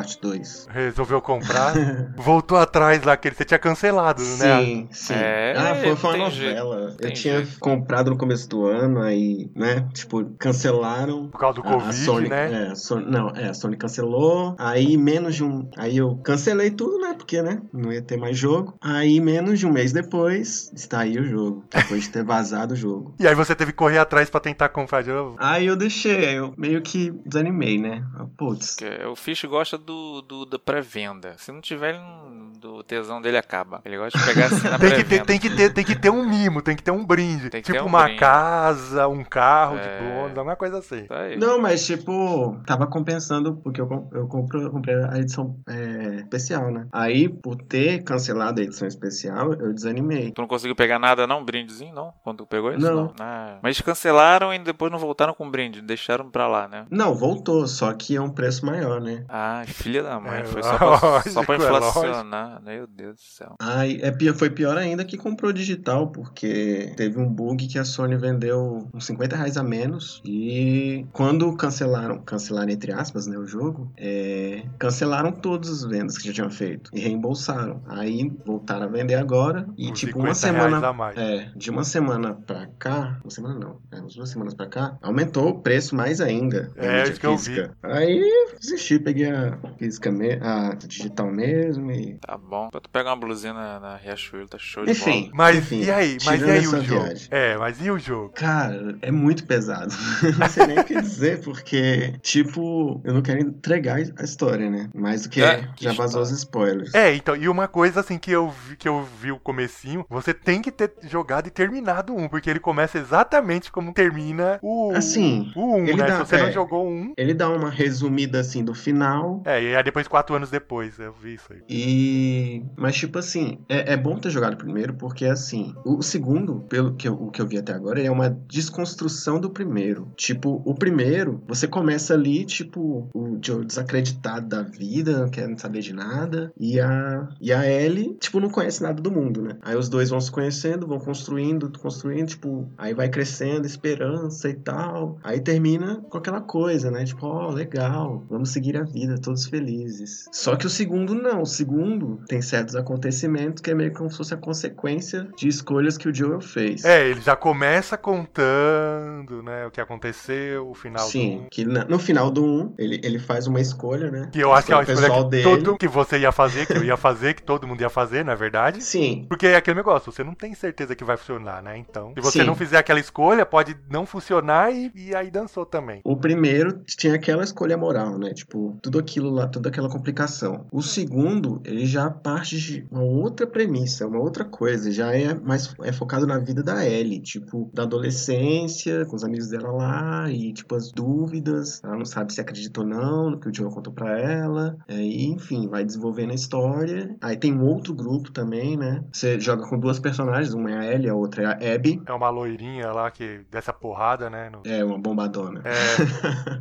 [0.09, 0.67] Parte 2.
[0.71, 1.73] Resolveu comprar,
[2.17, 4.63] voltou atrás lá, que ele- você tinha cancelado, né?
[4.63, 5.13] Sim, sim.
[5.13, 6.95] É, ah, foi, foi uma jeito, novela.
[6.97, 7.59] tem eu tinha jeito.
[7.59, 9.87] comprado no começo do ano, aí, né?
[9.93, 11.29] Tipo, cancelaram.
[11.29, 12.51] Por causa do A- a Covid, Sony, né?
[12.67, 14.55] É, a Sony, não, é, a Sony cancelou.
[14.57, 15.69] Aí menos de um.
[15.77, 17.13] Aí eu cancelei tudo, né?
[17.17, 17.61] Porque, né?
[17.73, 18.75] Não ia ter mais jogo.
[18.81, 21.63] Aí menos de um mês depois, está aí o jogo.
[21.73, 23.13] Depois de ter vazado o jogo.
[23.19, 25.35] E aí você teve que correr atrás pra tentar comprar de novo.
[25.39, 28.03] Aí eu deixei, aí eu meio que desanimei, né?
[28.37, 28.77] Putz.
[29.11, 31.35] O Fish gosta do, do da pré-venda.
[31.37, 33.81] Se não tiver, não- do tesão dele acaba.
[33.85, 36.09] Ele gosta de pegar assim na Tem que, ter, tem, que ter, tem que ter
[36.09, 37.49] um mimo, tem que ter um brinde.
[37.49, 38.19] Tem que tipo ter um uma brinde.
[38.19, 39.81] casa, um carro É.
[39.81, 41.05] de bônus, alguma coisa assim.
[41.05, 41.15] Tá.
[41.37, 46.69] Não, mas tipo, tava compensando porque eu, eu, compro, eu comprei a edição é, especial,
[46.69, 46.85] né?
[46.91, 50.31] Aí, por ter cancelado a edição especial, eu desanimei.
[50.33, 51.45] Tu não conseguiu pegar nada, não?
[51.45, 52.13] Brindezinho, não?
[52.23, 52.85] Quando tu pegou isso?
[52.85, 53.13] Não.
[53.19, 55.81] Ah, mas cancelaram e depois não voltaram com brinde.
[55.81, 56.85] Deixaram pra lá, né?
[56.91, 59.23] Não, voltou, só que é um preço maior, né?
[59.29, 60.41] Ah, filha da mãe.
[60.41, 62.61] É, foi só pra, só pra lógico, é inflacionar.
[62.63, 63.55] Meu Deus do céu.
[63.59, 68.15] Aí é, foi pior ainda que comprou digital, porque teve um bug que a Sony
[68.15, 70.21] vendeu uns 50 reais a menos.
[70.23, 76.27] E quando cancelaram, cancelaram entre aspas, né, o jogo, é, cancelaram todas as vendas que
[76.27, 77.81] já tinham feito e reembolsaram.
[77.87, 81.13] Aí voltaram a vender agora e Uns tipo uma 50 reais semana.
[81.15, 84.97] É, de uma semana pra cá, uma semana não, é, umas duas semanas pra cá,
[85.01, 86.71] aumentou o preço mais ainda.
[86.75, 87.75] da É, isso que eu física.
[87.81, 88.19] Aí
[88.59, 92.17] desisti, peguei a física me a digital mesmo e.
[92.19, 92.69] Tá bom.
[92.69, 95.21] Pra tu pegar uma blusinha na, na Riachuelo, tá show de Enfim.
[95.23, 95.31] bola.
[95.33, 96.17] Mas Enfim, e aí?
[96.25, 97.03] Mas e aí o jogo?
[97.05, 97.27] viagem.
[97.31, 98.29] É, mas e o jogo?
[98.35, 99.93] Cara, é muito pesado.
[100.37, 104.89] não sei nem o que dizer, porque, tipo, eu não quero entregar a história, né?
[104.93, 106.93] Mais do que É, que já vazou os spoilers.
[106.93, 110.33] É, então, e uma coisa assim que eu vi, que eu vi o comecinho, você
[110.33, 115.51] tem que ter jogado e terminado um, porque ele começa exatamente como termina o Assim,
[115.55, 116.07] o 1, ele né?
[116.07, 116.51] dá- Se você não é.
[116.51, 119.41] jogou um, Ele dá uma resumida assim do final.
[119.45, 121.61] É, e aí depois, quatro anos depois, eu vi isso aí.
[121.69, 122.63] E.
[122.75, 127.07] Mas, tipo assim, é, é bom ter jogado primeiro, porque assim, o segundo, pelo que
[127.07, 130.11] eu, o que eu vi até agora, é uma desconstrução do primeiro.
[130.15, 135.81] Tipo, o primeiro, você começa ali, tipo, o Joe desacreditado da vida, não quer saber
[135.81, 136.51] de nada.
[136.57, 139.57] E a, e a Ellie, tipo, não conhece nada do mundo, né?
[139.61, 144.53] Aí os dois vão se conhecendo, vão construindo, construindo, tipo, aí vai crescendo, esperança e
[144.53, 145.17] tal.
[145.23, 147.03] Aí termina com aquela coisa, né?
[147.05, 150.25] Tipo, ó, oh, legal, vamos seguir a vida, todos felizes.
[150.31, 151.41] Só que o segundo não.
[151.41, 155.97] O segundo tem certos acontecimentos que é meio como se fosse a consequência de escolhas
[155.97, 156.85] que o Joel fez.
[156.85, 161.49] É, ele já começa contando, né, o que aconteceu, o final Sim, do...
[161.49, 164.29] que na- no final do 1, ele, ele faz uma escolha, né?
[164.31, 165.43] Que eu acho que é uma o escolha que, dele.
[165.43, 168.33] todo, que você ia fazer, que eu ia fazer, que todo mundo ia fazer, não
[168.33, 168.83] é verdade?
[168.83, 171.77] Sim, Porque é aquele negócio, você não tem certeza que vai funcionar, né?
[171.77, 172.45] Então, se você Sim.
[172.45, 176.01] não fizer aquela escolha, pode não funcionar e, e aí dançou também.
[176.03, 178.33] O primeiro tinha aquela escolha moral, né?
[178.33, 180.65] Tipo, tudo aquilo lá, toda aquela complicação.
[180.71, 184.91] O segundo, ele já parte de uma outra premissa, uma outra coisa.
[184.91, 189.49] Já é mais é focado na vida da Ellie, tipo, da adolescência, com os amigos
[189.49, 191.81] dela lá, e tipo, as dúvidas.
[191.83, 194.77] Ela não sabe se acredita ou não no que o Joel contou pra ela.
[194.87, 197.15] É, e, enfim, vai desenvolvendo a história.
[197.21, 199.03] Aí tem um outro grupo também, né?
[199.11, 202.01] Você joga com duas personagens, uma é a Ellie, a outra é a Abby.
[202.05, 204.49] É uma loirinha lá que dessa porrada, né?
[204.49, 205.61] no- É, uma bombadona.
[205.65, 205.71] É,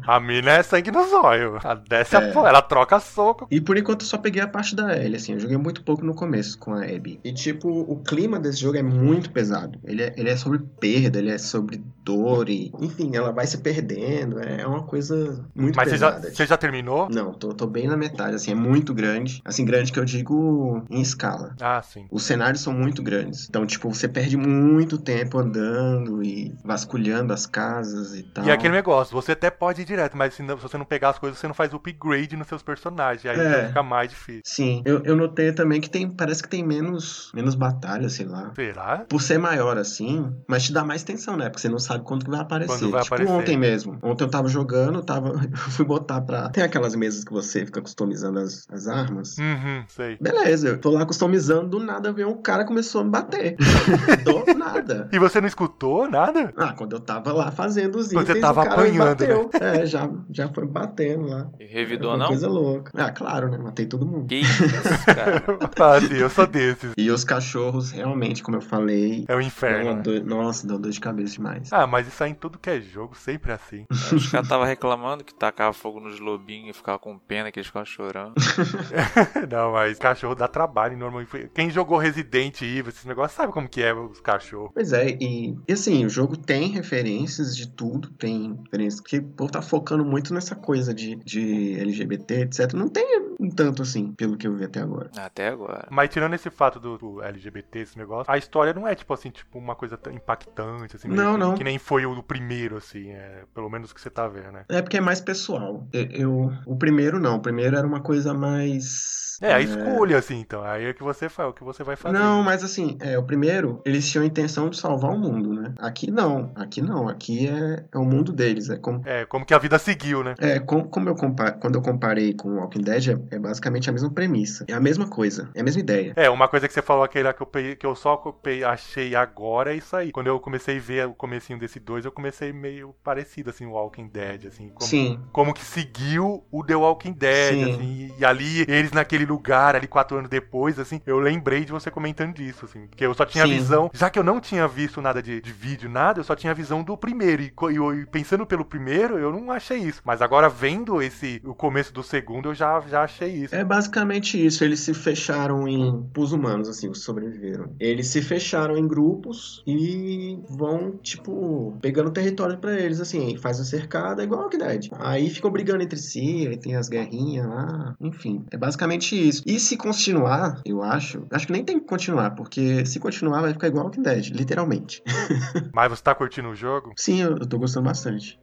[0.06, 1.58] a mina é sangue no zóio.
[1.62, 2.32] A desce a É.
[2.32, 3.46] porra, ela troca soco.
[3.50, 6.04] E por enquanto eu só peguei a parte da Ellie, assim, eu joguei muito pouco
[6.04, 7.20] no começo com a Abby.
[7.24, 9.78] E tipo, o clima desse jogo é muito pesado.
[9.84, 12.70] Ele é, ele é sobre perda, ele é sobre dor e...
[12.80, 16.34] Enfim, ela vai se perdendo, é uma coisa muito Mas você já, pesada.
[16.34, 17.08] você já terminou?
[17.10, 19.40] Não, tô, tô bem na metade, assim, é muito grande.
[19.44, 21.54] Assim, grande que eu digo em escala.
[21.60, 22.06] Ah, sim.
[22.10, 23.46] Os cenários são muito grandes.
[23.48, 28.44] Então, tipo, você perde muito tempo andando e vasculhando as casas e tal.
[28.44, 31.10] E aquele negócio, você até pode ir direto, mas se, não- se você não pegar
[31.10, 33.24] as coisas, você não faz upgrade nos seus personagens.
[33.26, 33.68] Aí É.
[33.68, 34.42] fica mais difícil.
[34.44, 36.10] Sim, eu, eu notei também que tem.
[36.10, 38.52] Parece que tem menos, menos batalha, sei lá.
[38.54, 39.04] Será?
[39.08, 41.48] Por ser maior assim, mas te dá mais tensão, né?
[41.48, 42.72] Porque você não sabe quando que vai aparecer.
[42.78, 43.32] Quando vai tipo aparecer.
[43.32, 43.98] ontem mesmo.
[44.02, 45.28] Ontem eu tava jogando, tava.
[45.68, 46.48] Eu fui botar pra.
[46.50, 49.36] Tem aquelas mesas que você fica customizando as, as armas.
[49.38, 50.16] Uhum, sei.
[50.20, 53.56] Beleza, eu tô lá customizando, do nada veio um cara começou a me bater.
[54.24, 55.08] do nada.
[55.12, 56.52] E você não escutou nada?
[56.56, 59.20] Ah, quando eu tava lá fazendo os Quando você itens, tava o cara me apanhando,
[59.20, 59.26] né?
[59.34, 59.50] bateu.
[59.60, 61.48] É, já, já foi batendo lá.
[61.60, 62.28] E revidou não?
[62.48, 62.90] Louca.
[62.96, 63.58] Ah, claro, né?
[63.58, 64.26] Matei todo mundo.
[64.28, 64.62] Que isso,
[65.06, 65.42] cara.
[65.80, 66.92] ah, sim, eu sou desses.
[66.96, 69.84] E os cachorros, realmente, como eu falei, É o dão inferno.
[69.90, 70.02] uma né?
[70.02, 71.72] dor- nossa, deu dor de cabeça demais.
[71.72, 73.84] Ah, mas isso aí em tudo que é jogo, sempre é assim.
[73.90, 77.66] Os caras tava reclamando que tacava fogo nos lobinhos e ficava com pena que eles
[77.66, 78.34] ficavam chorando.
[79.50, 81.50] não, mas cachorro dá trabalho normalmente.
[81.54, 84.70] Quem jogou Resident Evil, esses negócios, sabe como que é os cachorros.
[84.74, 89.22] Pois é, e, e assim, o jogo tem referências de tudo, tem referências, porque o
[89.24, 92.72] povo tá focando muito nessa coisa de, de LGBT, etc.
[92.74, 93.04] Não tem
[93.40, 95.10] um tanto assim, pelo que eu vi até agora.
[95.16, 95.86] Até agora.
[95.90, 99.30] Mas tirando esse fato do, do LGBT, esse negócio, a história não é tipo assim,
[99.30, 101.54] tipo uma coisa tão impactante, assim, Não, que, não.
[101.54, 104.52] que nem foi o do primeiro, assim, é, pelo menos o que você tá vendo,
[104.52, 104.64] né?
[104.68, 105.86] É porque é mais pessoal.
[105.92, 109.27] Eu, eu- o primeiro não, o primeiro era uma coisa mais.
[109.40, 110.62] É, a escolha, assim, então.
[110.62, 112.18] Aí é que você faz, o que você vai fazer.
[112.18, 115.72] Não, mas assim, é, o primeiro, eles tinham a intenção de salvar o mundo, né?
[115.78, 118.68] Aqui não, aqui não, aqui é, é o mundo deles.
[118.70, 120.34] É como, É, como que a vida seguiu, né?
[120.38, 123.92] é, como, como eu quando eu comparei com o Walking Dead, é, é basicamente a
[123.92, 124.64] mesma premissa.
[124.68, 126.12] É a mesma coisa, é a mesma ideia.
[126.16, 128.22] É, uma coisa que você falou aquele lá que eu, que eu só
[128.66, 130.10] achei agora é isso aí.
[130.10, 133.72] Quando eu comecei a ver o comecinho desse dois, eu comecei meio parecido, assim, o
[133.72, 134.68] Walking Dead, assim.
[134.70, 137.72] Como, Sim, como que seguiu o The Walking Dead, Sim.
[137.72, 138.14] assim.
[138.18, 142.34] E ali, eles naquele lugar, ali quatro anos depois, assim, eu lembrei de você comentando
[142.34, 142.86] disso, assim.
[142.86, 143.52] Porque eu só tinha Sim.
[143.52, 143.90] visão.
[143.92, 146.82] Já que eu não tinha visto nada de, de vídeo, nada, eu só tinha visão
[146.82, 147.42] do primeiro.
[147.42, 150.00] E, e e pensando pelo primeiro, eu não achei isso.
[150.04, 153.54] Mas agora, vendo esse o começo do segundo, eu já, já achei isso.
[153.54, 154.64] É basicamente isso.
[154.64, 156.04] Eles se fecharam em.
[156.16, 157.72] Os humanos, assim, os sobreviveram.
[157.78, 163.36] Eles se fecharam em grupos e vão, tipo, pegando território pra eles, assim.
[163.36, 164.88] Faz a cercada, igual Walking Dead.
[164.98, 167.94] Aí ficam brigando entre si, aí tem as guerrinhas lá.
[168.00, 169.42] Enfim, é basicamente isso.
[169.46, 171.26] E se continuar, eu acho.
[171.30, 175.02] Acho que nem tem que continuar, porque se continuar vai ficar igual Walking Dead, literalmente.
[175.74, 176.92] Mas você tá curtindo o jogo?
[176.96, 178.38] Sim, eu, eu tô gostando bastante.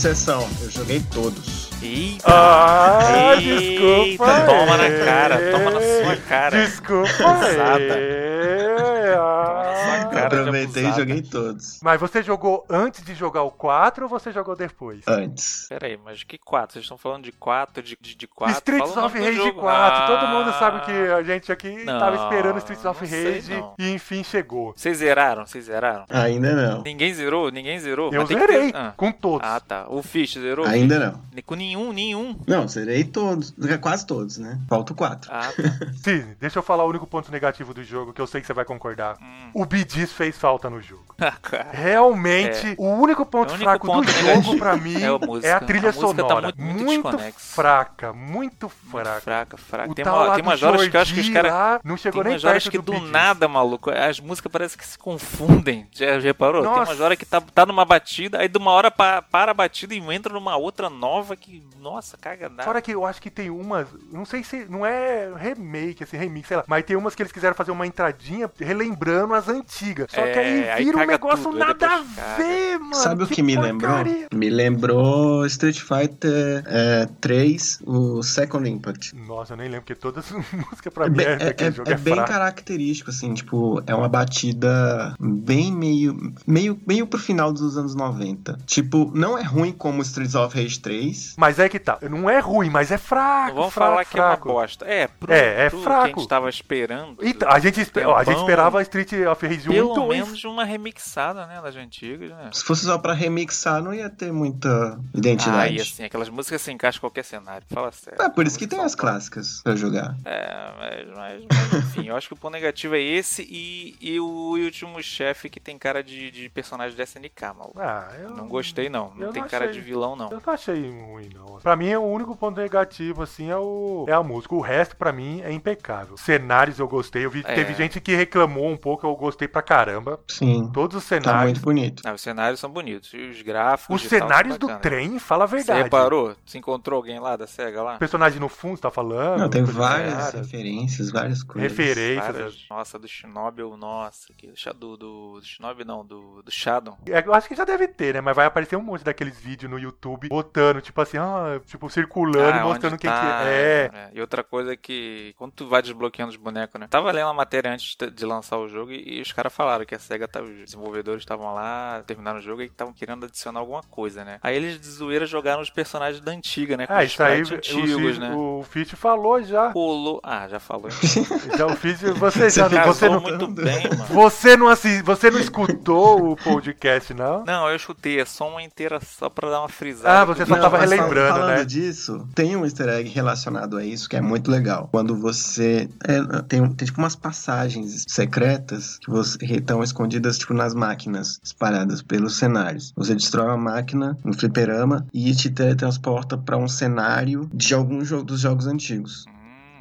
[0.00, 1.68] Exceção, eu joguei todos.
[1.82, 2.24] Eita!
[2.26, 4.40] Ah, Eita, desculpa.
[4.46, 6.64] Toma na cara, toma na sua cara.
[6.64, 7.08] Desculpa.
[7.08, 7.76] Pesada.
[7.76, 9.14] aí.
[9.14, 9.74] Ah.
[9.84, 9.99] sua
[10.38, 11.80] aproveitei e joguei todos.
[11.82, 15.02] Mas você jogou antes de jogar o 4 ou você jogou depois?
[15.06, 15.66] Antes.
[15.68, 16.72] Pera aí, mas que 4?
[16.74, 18.54] Vocês estão falando de 4, de, de, de 4?
[18.56, 19.60] Streets of Rage jogo.
[19.60, 20.06] 4.
[20.06, 23.50] Todo Ah, mundo sabe que a gente aqui Não, tava esperando Streets of sei, Rage
[23.56, 23.74] não.
[23.78, 24.72] e enfim chegou.
[24.76, 25.46] Vocês zeraram?
[25.46, 26.04] Vocês zeraram?
[26.08, 26.82] Ainda não.
[26.82, 27.50] Ninguém zerou?
[27.50, 28.12] Ninguém zerou?
[28.12, 28.92] Eu Mas tem que zerei ter- Ah.
[28.96, 29.48] com todos.
[29.48, 29.86] Ah, tá.
[29.88, 30.66] O Fish zerou?
[30.66, 31.20] Ainda não.
[31.32, 32.38] Nem- Com nenhum, nenhum.
[32.46, 33.54] Não, zerei todos.
[33.80, 34.58] Quase todos, né?
[34.68, 35.30] Falta o 4.
[35.32, 35.52] Ah, tá.
[36.04, 38.52] Sim, deixa eu falar o único ponto negativo do jogo que eu sei que você
[38.52, 39.16] vai concordar.
[39.20, 39.50] Hum.
[39.54, 41.08] O Bidis fez falta no jogo.
[41.22, 41.34] Ah.
[41.70, 43.52] Realmente, o único ponto É.
[43.52, 46.00] O único fraco ponto do jogo pra mim é a é a trilha A tá
[46.00, 46.52] sonora.
[46.56, 47.38] muito- muito desconexa.
[47.38, 49.20] fraca, muito Muito fraca.
[49.20, 49.90] fraca, fraca.
[49.90, 51.80] O Tem, uma, tem umas horas que eu acho que os caras.
[51.84, 54.78] não chegou Tem nem umas horas perto que do do nada, maluco, as músicas parecem
[54.78, 55.86] que se confundem.
[55.92, 56.62] Já já reparou?
[56.62, 56.90] Tem Nossa.
[56.92, 59.94] umas horas que tá, tá numa batida, aí de uma hora pa- para a batida
[59.94, 62.62] e entra numa outra nova que, nossa, caga nada.
[62.64, 66.48] Fora que eu acho que tem umas, não sei se não é remake, assim, remix,
[66.48, 69.99] sei lá, mas tem umas que eles quiseram fazer uma entradinha relembrando as antigas.
[70.08, 72.94] Só que É, aí aí vira um caga negócio tudo, aí nada a ver, mano.
[72.94, 73.96] Sabe o que me lembrou?
[74.32, 79.14] Me lembrou Street Fighter é, 3, o Second Impact.
[79.16, 81.72] Nossa, eu nem lembro, porque todas as músicas pra É, mim bem, é, é- é-
[81.72, 82.30] jogo é é, bem fraco.
[82.32, 88.58] característico, assim, tipo, é uma batida bem meio, meio, meio pro final dos anos 90.
[88.66, 91.34] Tipo, não é ruim como Streets of Rage 3.
[91.36, 93.48] Mas é que tá, não é ruim, mas é fraco.
[93.48, 94.48] Não vamos fraco, falar que fraco.
[94.48, 94.84] é uma bosta.
[94.86, 96.20] É, pro, É, é pro que a fraco.
[96.20, 97.16] gente tava esperando.
[97.22, 100.20] Então, a gente, espe- ó, a gente esperava Street of Rage 1 e Pelo 2.
[100.20, 102.50] menos uma remixada, né, das antigas, né?
[102.52, 105.76] Se fosse só pra remixar, não ia ter muita Ah, identidade.
[105.76, 107.66] e assim, aquelas músicas se encaixam em qualquer cenário.
[107.70, 108.20] Fala sério.
[108.22, 110.16] É por isso que tem as clássicas pra jogar.
[110.24, 114.18] É, mas, mas, mas, enfim, eu acho que o ponto negativo é esse e, e
[114.20, 117.80] o último chefe que tem cara de, de personagem de SNK, maluco.
[117.80, 119.12] Ah, eu Não gostei, não.
[119.14, 119.80] Não eu tem não cara achei.
[119.80, 120.30] de vilão, não.
[120.30, 121.58] Eu não achei ruim, não.
[121.60, 124.54] Pra mim, o único ponto negativo, assim, é, o, é a música.
[124.54, 126.16] O resto, pra mim, é impecável.
[126.16, 127.24] Cenários eu gostei.
[127.24, 127.54] Eu vi, É.
[127.54, 130.20] Teve gente que reclamou um pouco, eu gostei pra caramba.
[130.28, 131.44] Sim, Todos os tá cenários.
[131.44, 132.02] muito bonito.
[132.06, 133.12] Ah, os cenários são bonitos.
[133.14, 133.96] E os gráficos.
[133.96, 135.82] os e cenários do trem, fala a Você verdade.
[135.84, 136.34] reparou?
[136.44, 137.98] Você encontrou alguém lá da SEGA lá?
[137.98, 139.40] Personagem no fundo, você tá falando?
[139.40, 141.70] Não, tem várias referências, várias coisas.
[141.70, 142.26] Referências.
[142.34, 146.96] Várias- Nossa, do Shinobi, nossa, que, do, do, do Shinobi não, do, do Shadow.
[147.06, 148.20] É, eu acho que já deve ter, né?
[148.20, 152.56] Mas vai aparecer um monte daqueles vídeos no YouTube botando, tipo assim, ah, tipo, circulando
[152.56, 153.90] e Ah, mostrando onde quem tá, que é.
[153.92, 154.10] é.
[154.14, 156.86] E outra coisa que, quando tu vai desbloqueando os bonecos, né?
[156.88, 159.69] Tava lendo a matéria antes de- de lançar o jogo e, e os caras falaram
[159.86, 163.60] que a SEGA, tava, os desenvolvedores estavam lá, terminaram o jogo e estavam querendo adicionar
[163.60, 164.38] alguma coisa, né?
[164.42, 166.86] Aí eles de zoeira jogaram os personagens da antiga, né?
[166.86, 168.34] Com Ah, os isso aí o, antigos, Fitch- né?
[168.34, 169.70] o Fitch falou já.
[169.70, 170.20] Rolou.
[170.22, 170.88] Ah, já falou.
[171.52, 174.04] Então o Fitch, você já Você não, você não, muito bem, mano.
[174.06, 177.44] você não assi- você não escutou o podcast, não?
[177.44, 180.20] Não, eu chutei, é só uma inteira só pra dar uma frisada.
[180.20, 181.64] Ah, você só Não, tava relembrando, falando né?
[181.64, 184.88] disso, tem um easter egg relacionado a isso que é muito legal.
[184.90, 185.88] Quando você.
[186.06, 192.02] é, tem, tem tipo umas passagens secretas que você, estão escondidas tipo nas máquinas espalhadas
[192.02, 192.92] pelos cenários.
[192.96, 198.24] Você destrói uma máquina no fliperama e te teletransporta pra um cenário de algum jogo
[198.24, 199.24] dos jogos antigos.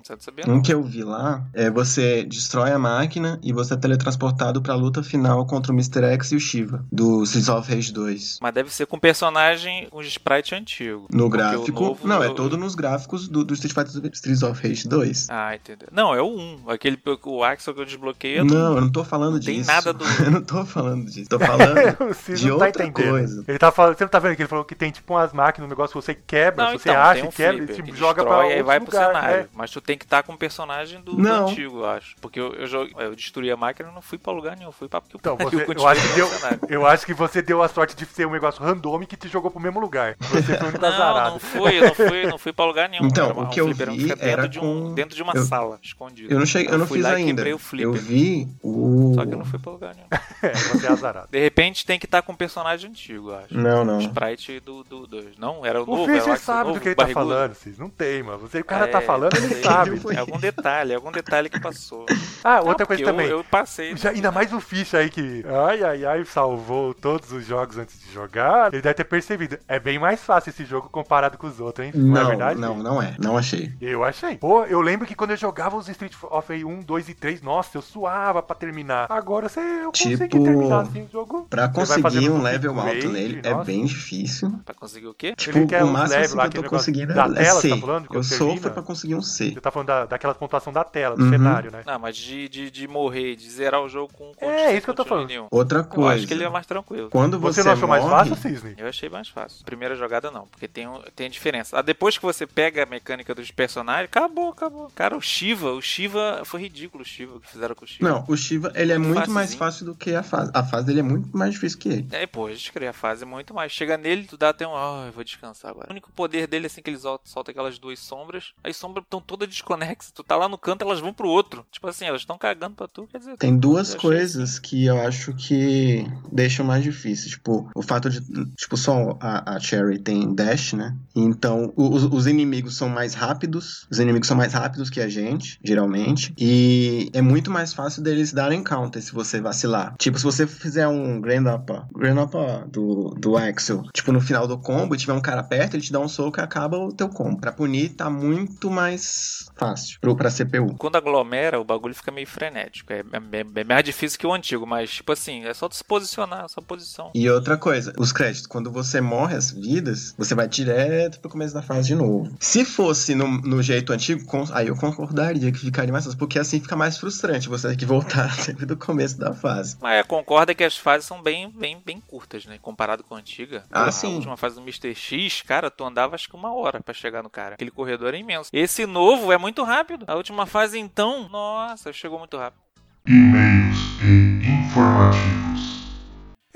[0.10, 0.62] Você não sabia Um não.
[0.64, 5.03] que eu vi lá é você destrói a máquina e você é teletransportado pra luta
[5.03, 6.03] final contra o Mr.
[6.14, 8.39] X e o Shiva, do Streets of Rage 2.
[8.41, 11.07] Mas deve ser com personagem, um sprite antigo.
[11.14, 11.80] No gráfico.
[11.80, 15.28] novo- não, é todo nos gráficos do, do Street Fighter Streets of Rage 2.
[15.30, 15.88] Ah, entendeu.
[15.91, 16.70] Não, é o 1.
[16.72, 19.51] Aquele, o Axel que eu desbloqueei é Não, eu não tô falando Não disso.
[19.68, 21.30] tem nada do- eu não tô falando disso.
[21.30, 21.76] Tô falando
[22.36, 23.10] de tá outra entendendo.
[23.12, 23.43] coisa.
[23.47, 25.68] Ele tá falando, você não tá vendo que ele falou que tem tipo umas máquinas,
[25.68, 27.91] um negócio que você quebra, Não, você então, acha um e quebra, flipper e que
[27.91, 29.07] te joga pra destrói, outro aí vai pro lugar.
[29.07, 29.36] cenário.
[29.41, 29.47] é.
[29.53, 32.16] Mas tu tem que estar com o personagem do, do antigo, eu acho.
[32.22, 34.72] Porque eu, eu, joguei- eu destruí a máquina e não fui pra lugar nenhum.
[34.72, 36.30] Fui pra porque Então, eu, você, eu, acho que deu,
[36.70, 39.52] eu acho que você deu a sorte de ser um negócio random que te jogou
[39.52, 40.16] pro mesmo lugar.
[40.20, 41.32] Você foi um único Não, azarado.
[41.32, 43.06] não fui, eu não fui, não fui pra lugar nenhum.
[43.06, 45.22] Então, uma- o que um eu vi fica dentro era de, um, com- dentro de
[45.22, 46.34] uma eu- sala, escondido.
[46.34, 47.28] Eu não, cheguei, eu não fui fiz lá e ainda.
[47.36, 47.86] quebrei o flipper.
[47.88, 49.12] Eu vi o.
[49.16, 50.08] Só que eu não fui pra lugar nenhum.
[50.41, 51.28] É, você é azarado.
[51.30, 53.54] De repente tem que estar com o personagem antigo, eu acho.
[53.54, 54.00] Não, O não.
[54.00, 55.38] sprite do 2.
[55.38, 56.10] Não, era o, O novo.
[56.10, 57.78] era Fischer sabe novo, do que ele tá falando, Cis.
[57.78, 58.38] Não tem, mano.
[58.39, 59.62] Você, o cara É, tá falando, ele sei.
[59.98, 60.16] Sabe.
[60.16, 62.06] É algum detalhe, é algum detalhe que passou.
[62.44, 63.28] Ah, Não, outra porque coisa também.
[63.28, 63.96] Eu, eu passei.
[63.98, 68.00] Já- ainda mais o Ficha aí que, ai, ai, ai, salvou todos os jogos antes
[68.00, 68.72] de jogar.
[68.74, 69.58] Ele deve ter percebido.
[69.68, 71.92] É bem mais fácil esse jogo comparado com os outros, hein?
[71.96, 72.60] Não, é Não, verdade?
[72.60, 73.16] não, não é.
[73.20, 73.72] Não achei.
[73.82, 74.38] Eu achei.
[74.38, 77.42] Pô, eu lembro que quando eu jogava os Street of Rage 1, 2 e 3,
[77.42, 79.08] nossa, eu suava pra terminar.
[79.10, 81.48] Agora você, eu consegui Tipo, terminar assim o jogo.
[81.50, 84.52] Pra conseguir um level alto nele é bem difícil.
[84.66, 85.34] Pra conseguir o quê?
[85.36, 87.62] Tipo, Ele quer o máximo level assim, lá, que eu tô conseguindo da é tela,
[87.62, 87.76] você C.
[87.76, 89.52] tá falando, eu sofro pra conseguir um C.
[89.54, 91.30] Você tá falando da, daquela pontuação da tela, do Uhum.
[91.30, 91.84] cenário, né?
[91.86, 94.94] Não, mas de, de, de morrer, de zerar o jogo com, É, isso que eu
[94.94, 95.28] tô falando.
[95.28, 95.48] nenhum.
[95.52, 96.16] Outra Eu coisa.
[96.16, 97.10] acho que ele é mais tranquilo.
[97.10, 98.76] Quando você, Você não achou mais morre, fácil, Cisne?
[98.78, 99.66] Eu achei mais fácil.
[99.66, 101.78] Primeira jogada não, porque tem, tem a diferença.
[101.78, 104.92] Ah, depois que você pega a mecânica dos personagens, acabou, acabou.
[104.96, 108.10] Cara, o Shiva, o Shiva foi ridículo o Shiva que fizeram com o Shiva.
[108.10, 110.52] Não, o Shiva, ele é Muito mais fácil do que a fase.
[110.54, 112.08] A fase dele é muito mais difícil que ele.
[112.12, 113.72] É, pô, escrever a fase é muito mais.
[113.72, 114.76] Chega nele, tu dá até um.
[114.76, 115.88] Ah, eu vou descansar agora.
[115.88, 118.54] O único poder dele é assim que ele solta, solta aquelas duas sombras.
[118.64, 120.12] As sombras estão todas desconexas.
[120.12, 121.66] Tu tá lá no canto, elas vão pro outro.
[121.72, 123.08] Tipo assim, elas estão cagando pra tu.
[123.08, 127.30] Quer dizer, Tem duas achei coisas que eu acho que deixam mais difícil.
[127.30, 128.20] Tipo, o fato de.
[128.56, 130.96] Tipo, só a, a Cherry tem dash, né?
[131.16, 133.88] Então, os, os inimigos são mais rápidos.
[133.90, 136.34] Os inimigos são mais rápidos que a gente, geralmente.
[136.38, 139.96] E é muito mais fácil deles darem counter se você vacilar.
[139.98, 144.48] Tipo, se você fizer um Grand Upper, Grand Upper do, do Axel, tipo, no final
[144.48, 146.92] do combo, e tiver um cara perto, ele te dá um soco e acaba o
[146.92, 147.40] teu combo.
[147.40, 150.76] Pra punir, tá muito mais fácil pro, pra CPU.
[150.78, 152.91] Quando aglomera, o bagulho fica meio frenético.
[152.93, 155.84] É, é- é mais difícil que o antigo, mas, tipo assim, é só tu se
[155.84, 157.12] posicionar, só posição.
[157.14, 161.53] E outra coisa, os créditos, quando você morre as vidas, você vai direto pro começo
[161.53, 162.32] da fase de novo.
[162.39, 166.39] Se fosse no, no jeito antigo, com- aí eu concordaria que ficaria mais fácil, porque
[166.39, 169.78] assim fica mais frustrante você ter que voltar sempre do começo da fase.
[169.82, 172.57] Mas é, concorda que as fases são bem, bem, bem curtas, né?
[172.62, 173.64] Comparado com a antiga.
[173.72, 174.14] Ah, a sim.
[174.16, 174.93] última fase do Mr.
[174.95, 177.55] X, cara, tu andava acho que uma hora pra chegar no cara.
[177.55, 178.49] Aquele corredor é imenso.
[178.53, 180.06] Esse novo é muito rápido.
[180.08, 182.62] A última fase, então, nossa, chegou muito rápido.
[183.08, 185.49] E-mails e informativos.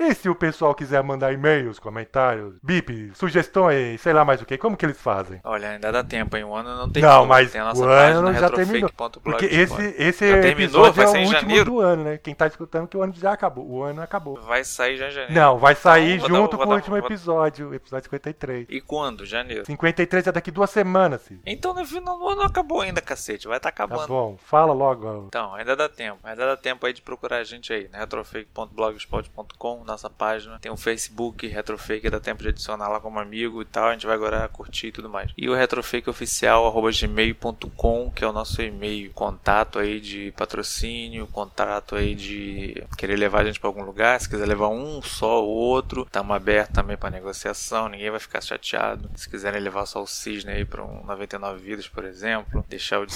[0.06, 4.58] E se o pessoal quiser mandar e-mails, comentários, bip, sugestões, sei lá mais o que,
[4.58, 5.40] como que eles fazem?
[5.42, 6.44] Olha, ainda dá tempo, hein?
[6.44, 8.90] O ano não tem Não, mas tem a nossa o página ano já terminou.
[9.22, 10.92] Porque esse, esse Já terminou?
[10.92, 11.64] Vai é ser o em último janeiro?
[11.64, 12.18] do ano, né?
[12.18, 13.66] Quem tá escutando que o ano já acabou.
[13.66, 14.38] O ano acabou.
[14.42, 15.34] Vai sair já em janeiro.
[15.34, 17.74] Não, vai sair Então, vou dar- junto vou com o dar- último vou- episódio, o
[17.74, 18.66] episódio 53.
[18.68, 19.24] E quando?
[19.24, 19.64] Janeiro.
[19.64, 21.40] 53 é daqui duas semanas, Cid.
[21.46, 23.48] Então no final do ano não acabou ainda, cacete.
[23.48, 24.02] Vai estar tá acabando.
[24.02, 25.24] Tá bom, fala logo.
[25.28, 26.18] Então, ainda dá tempo.
[26.22, 27.98] Ainda dá tempo aí de procurar a gente aí, né?
[28.00, 30.58] retrofake.blogspot.com, nossa página.
[30.58, 33.88] Tem o Facebook, Retrofake, dá tempo de adicionar lá como amigo e tal.
[33.88, 35.30] A gente vai agora curtir e tudo mais.
[35.36, 39.12] E o Retrofake Oficial, arroba gmail.com, que é o nosso e-mail.
[39.12, 44.20] Contato aí de patrocínio, contato aí de querer levar a gente pra algum lugar.
[44.20, 47.88] Se quiser levar um só ou outro, estamos abertos também pra negociação.
[47.88, 49.10] Ninguém vai ficar chateado.
[49.14, 53.06] Se quiserem levar só o Cisne aí pra um 99 vidas, por exemplo, deixar o
[53.06, 53.14] de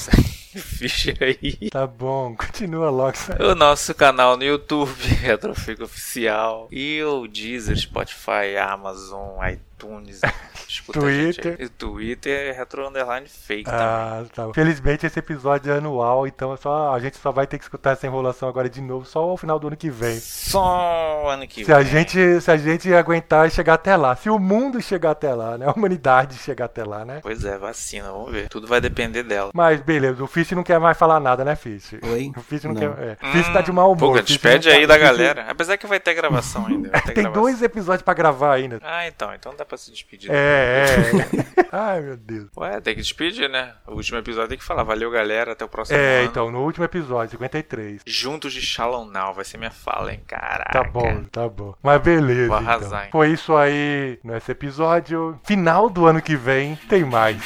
[0.61, 1.71] Fischer aí.
[1.71, 3.17] Tá bom, continua logo.
[3.41, 6.58] O nosso canal no YouTube, Retrofake Oficial.
[6.71, 10.21] E o Deezer, Spotify, Amazon, iTunes.
[10.81, 11.57] Escuta a gente Twitter.
[11.59, 11.67] aí.
[11.67, 13.81] E Twitter é Retro Underline Fake também.
[13.81, 14.47] Ah, tá.
[14.47, 14.55] bom.
[14.55, 17.93] Felizmente esse episódio é anual, então é só, a gente só vai ter que escutar
[17.93, 20.19] essa enrolação agora de novo só ao final do ano que vem.
[20.19, 21.87] Só ano que Se a vem.
[21.87, 25.57] gente, se a gente aguentar e chegar até lá, se o mundo chegar até lá,
[25.59, 25.67] né?
[25.67, 27.21] A humanidade chegar até lá, né?
[27.23, 28.49] Pois é, vacina, vamos ver.
[28.49, 29.51] Tudo vai depender dela.
[29.55, 31.95] Mas beleza, o Fish não quer mais falar nada, né, Fish?
[32.03, 32.33] Oi?
[32.37, 32.81] O Fish não, Não.
[32.95, 33.17] quer.
[33.23, 33.33] É.
[33.33, 34.15] Fish tá de mau humor.
[34.17, 35.47] Pô, despede não tá- aí da Fish- galera.
[35.49, 36.91] Apesar que vai ter gravação ainda.
[36.91, 37.43] vai ter Tem gravação.
[37.43, 38.79] dois episódios pra gravar ainda.
[38.83, 39.33] Ah, então.
[39.35, 40.31] Então dá pra se despedir.
[40.31, 41.67] É, é.
[41.73, 42.49] Ai, meu Deus.
[42.57, 43.75] Ué, tem que despedir, né?
[43.87, 44.83] O último episódio tem que falar.
[44.85, 45.53] Valeu, galera.
[45.53, 46.29] Até o próximo É, ano.
[46.29, 48.03] então, no último episódio, 53.
[48.07, 49.35] Juntos de Shalom Now.
[49.35, 50.21] Vai ser minha fala, hein?
[50.27, 50.73] Caraca.
[50.73, 51.75] Tá bom, tá bom.
[51.83, 52.49] Mas beleza.
[52.49, 53.01] Vou arrasar, então.
[53.03, 53.09] hein?
[53.13, 55.39] Foi isso aí nesse episódio.
[55.45, 57.37] Final do ano que vem tem mais.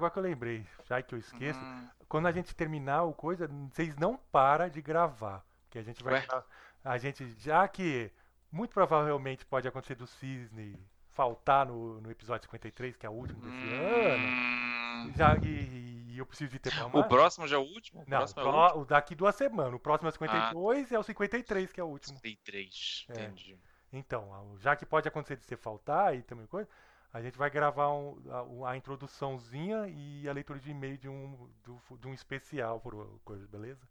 [0.00, 3.48] Agora que eu lembrei, já que eu esqueço, Hum, quando a gente terminar o coisa,
[3.72, 5.44] vocês não param de gravar.
[5.70, 6.14] Que a gente vai.
[6.14, 6.26] Ué?
[6.84, 8.10] A gente, já que
[8.50, 10.76] muito provavelmente pode acontecer do Cisne
[11.12, 14.26] faltar no, no episódio 53, que é o último desse ano.
[14.26, 15.12] hum.
[15.16, 18.00] Já, e, e eu preciso de ter pra O próximo já é o último?
[18.02, 18.84] O Não, próximo é o último?
[18.86, 19.74] daqui duas semanas.
[19.74, 22.16] O próximo é o 52 e é o 53 que é o último.
[22.16, 23.12] 53, É.
[23.12, 23.58] entendi.
[23.92, 26.68] Então, já que pode acontecer de você faltar e também coisa,
[27.12, 31.50] a gente vai gravar um- a, a introduçãozinha e a leitura de e-mail de um,
[31.64, 33.86] do- de um especial por coisa, beleza?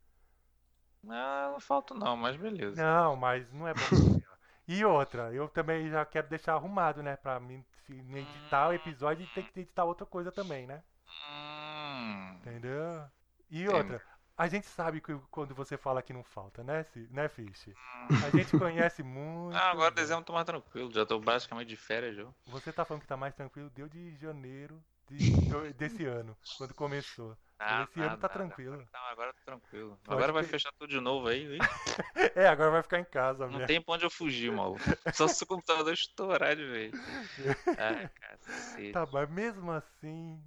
[1.10, 2.82] Ah, não falta não, mas beleza.
[2.82, 3.94] Não, mas não é bom.
[4.68, 7.18] E outra, eu também já quero deixar arrumado, né?
[7.18, 10.84] Pra mim, se não editar o episódio, tem que editar outra coisa também, né?
[11.08, 13.10] Hum, Entendeu?
[13.50, 14.02] E outra,
[14.40, 17.70] a gente sabe que quando você fala que não falta, né, né Fish?
[18.26, 19.56] A gente conhece muito.
[19.56, 22.26] Ah, agora dezembro tô mais tranquilo, já tô basicamente de férias já.
[22.48, 25.18] Você tá falando que tá mais tranquilo, deu de janeiro de-
[25.78, 27.38] desse ano, quando começou.
[27.62, 28.34] Ah, Esse ano nada, tá nada.
[28.40, 28.78] tranquilo.
[28.94, 30.00] Não, agora tô tranquilo.
[30.06, 31.58] Pode agora vai fechar tudo de novo aí.
[32.36, 33.68] É, agora vai ficar em casa Não mesmo.
[33.68, 34.80] tem pra onde eu fugir, maluco.
[35.14, 36.94] Só se o computador estourar de vez.
[37.78, 38.94] Ah, cacete.
[38.94, 40.42] Tá, mas mesmo assim,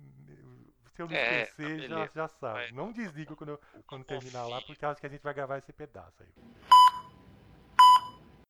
[1.02, 2.72] eu não É, esquecer, já, já sabe.
[2.72, 6.22] Não desliga quando, quando terminar lá, porque acho que a gente vai gravar esse pedaço
[6.22, 6.28] aí.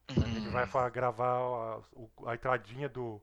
[0.08, 0.52] A gente Hum.
[0.52, 1.38] vai fa- gravar
[2.26, 3.20] a, a entradinha do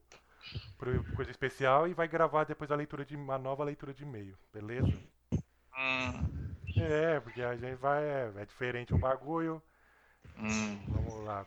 [0.77, 4.35] pro coisa especial e vai gravar depois a leitura de uma nova leitura de e-mail,
[4.53, 4.91] beleza?
[5.77, 8.03] Hum, É, porque a gente vai.
[8.03, 9.61] É, é diferente o bagulho.
[10.37, 10.79] hum.
[10.87, 11.45] Vamos lá.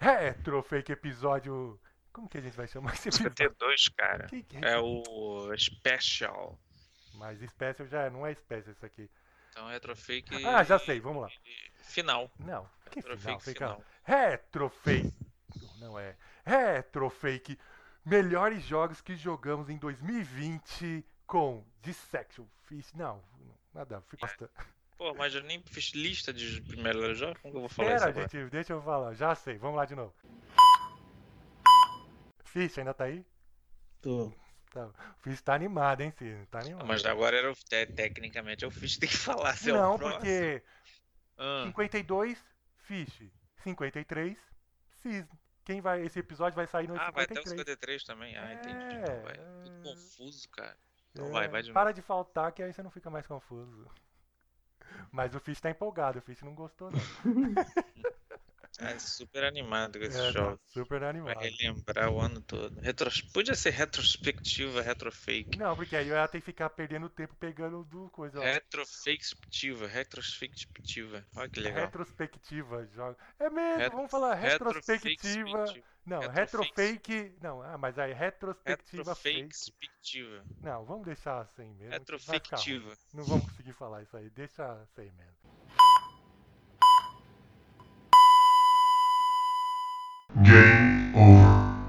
[0.00, 1.78] Retro Fake episódio.
[2.20, 3.30] Como que a gente vai chamar esse episódio?
[3.30, 4.26] 52, cara.
[4.26, 6.58] Que que é É o Special.
[7.14, 9.10] Mas Special já é, não é Special isso aqui.
[9.48, 10.44] Então, Retrofake.
[10.44, 11.30] Ah, já sei, vamos lá.
[11.82, 12.30] Final.
[12.38, 13.40] Não, que final?
[13.40, 13.52] Fica...
[13.54, 13.84] final.
[14.04, 15.14] Retrofake.
[15.78, 16.14] Não é.
[16.44, 17.58] Retrofake.
[18.04, 22.92] Melhores jogos que jogamos em 2020 com Dissection Fish.
[22.92, 23.24] Não,
[23.72, 24.52] nada, fui bastante.
[24.98, 27.40] Pô, mas eu nem fiz lista de primeiros jogos.
[27.40, 28.28] Como que eu vou falar isso Pera, agora?
[28.30, 29.14] gente, deixa eu falar.
[29.14, 30.14] Já sei, vamos lá de novo.
[32.50, 33.24] Fish, ainda tá aí?
[34.00, 34.32] Tô.
[34.72, 34.86] Tá.
[34.86, 36.48] O Fish tá animado, hein, Cis?
[36.48, 36.86] Tá animado.
[36.86, 39.98] Mas agora era o, te- tecnicamente eu fiz, tem que falar se é o Não,
[39.98, 40.20] próximo.
[40.20, 40.62] porque
[41.38, 42.38] Ah, 52,
[42.82, 43.30] Fish.
[43.62, 44.38] 53,
[45.02, 45.26] Cis.
[45.64, 46.02] Quem vai.
[46.02, 47.58] Esse episódio vai sair no ah, vai até o 53.
[47.58, 48.36] 53 também.
[48.36, 48.94] Ah, É, entendi.
[48.96, 49.34] Então, vai.
[49.34, 49.62] é.
[49.64, 50.76] Tudo confuso, cara.
[51.12, 53.86] Então É, vai, vai de Para de faltar que aí você não fica mais confuso.
[55.12, 56.98] Mas o Fish tá empolgado, o Fish não gostou, não.
[58.82, 60.60] É super animado com esse É, tá jogo.
[60.66, 61.38] super Vai animado.
[61.38, 62.80] relembrar o ano todo.
[62.80, 63.20] Retros...
[63.20, 65.58] Podia ser retrospectiva, retrofake.
[65.58, 68.38] Não, porque aí eu ia ter que ficar perdendo tempo pegando do coisa.
[68.40, 68.42] ó.
[68.42, 71.24] Retrofactiva, retrospectiva.
[71.36, 71.84] Olha que legal.
[71.84, 73.16] Retrospectiva, joga.
[73.38, 75.58] É mesmo, Retro- vamos falar retrospectiva.
[75.64, 75.90] retrospectiva.
[76.06, 77.34] Não, Retrofake.
[77.42, 79.42] Não, ah, mas aí retrospectiva fake.
[79.42, 80.44] Retrofactiva.
[80.62, 81.90] Não, vamos deixar assim mesmo.
[81.90, 81.98] vai.
[81.98, 82.96] Retrofactiva.
[83.12, 85.39] Não vamos conseguir falar isso aí, deixa sem mesmo.
[91.12, 91.39] Oh.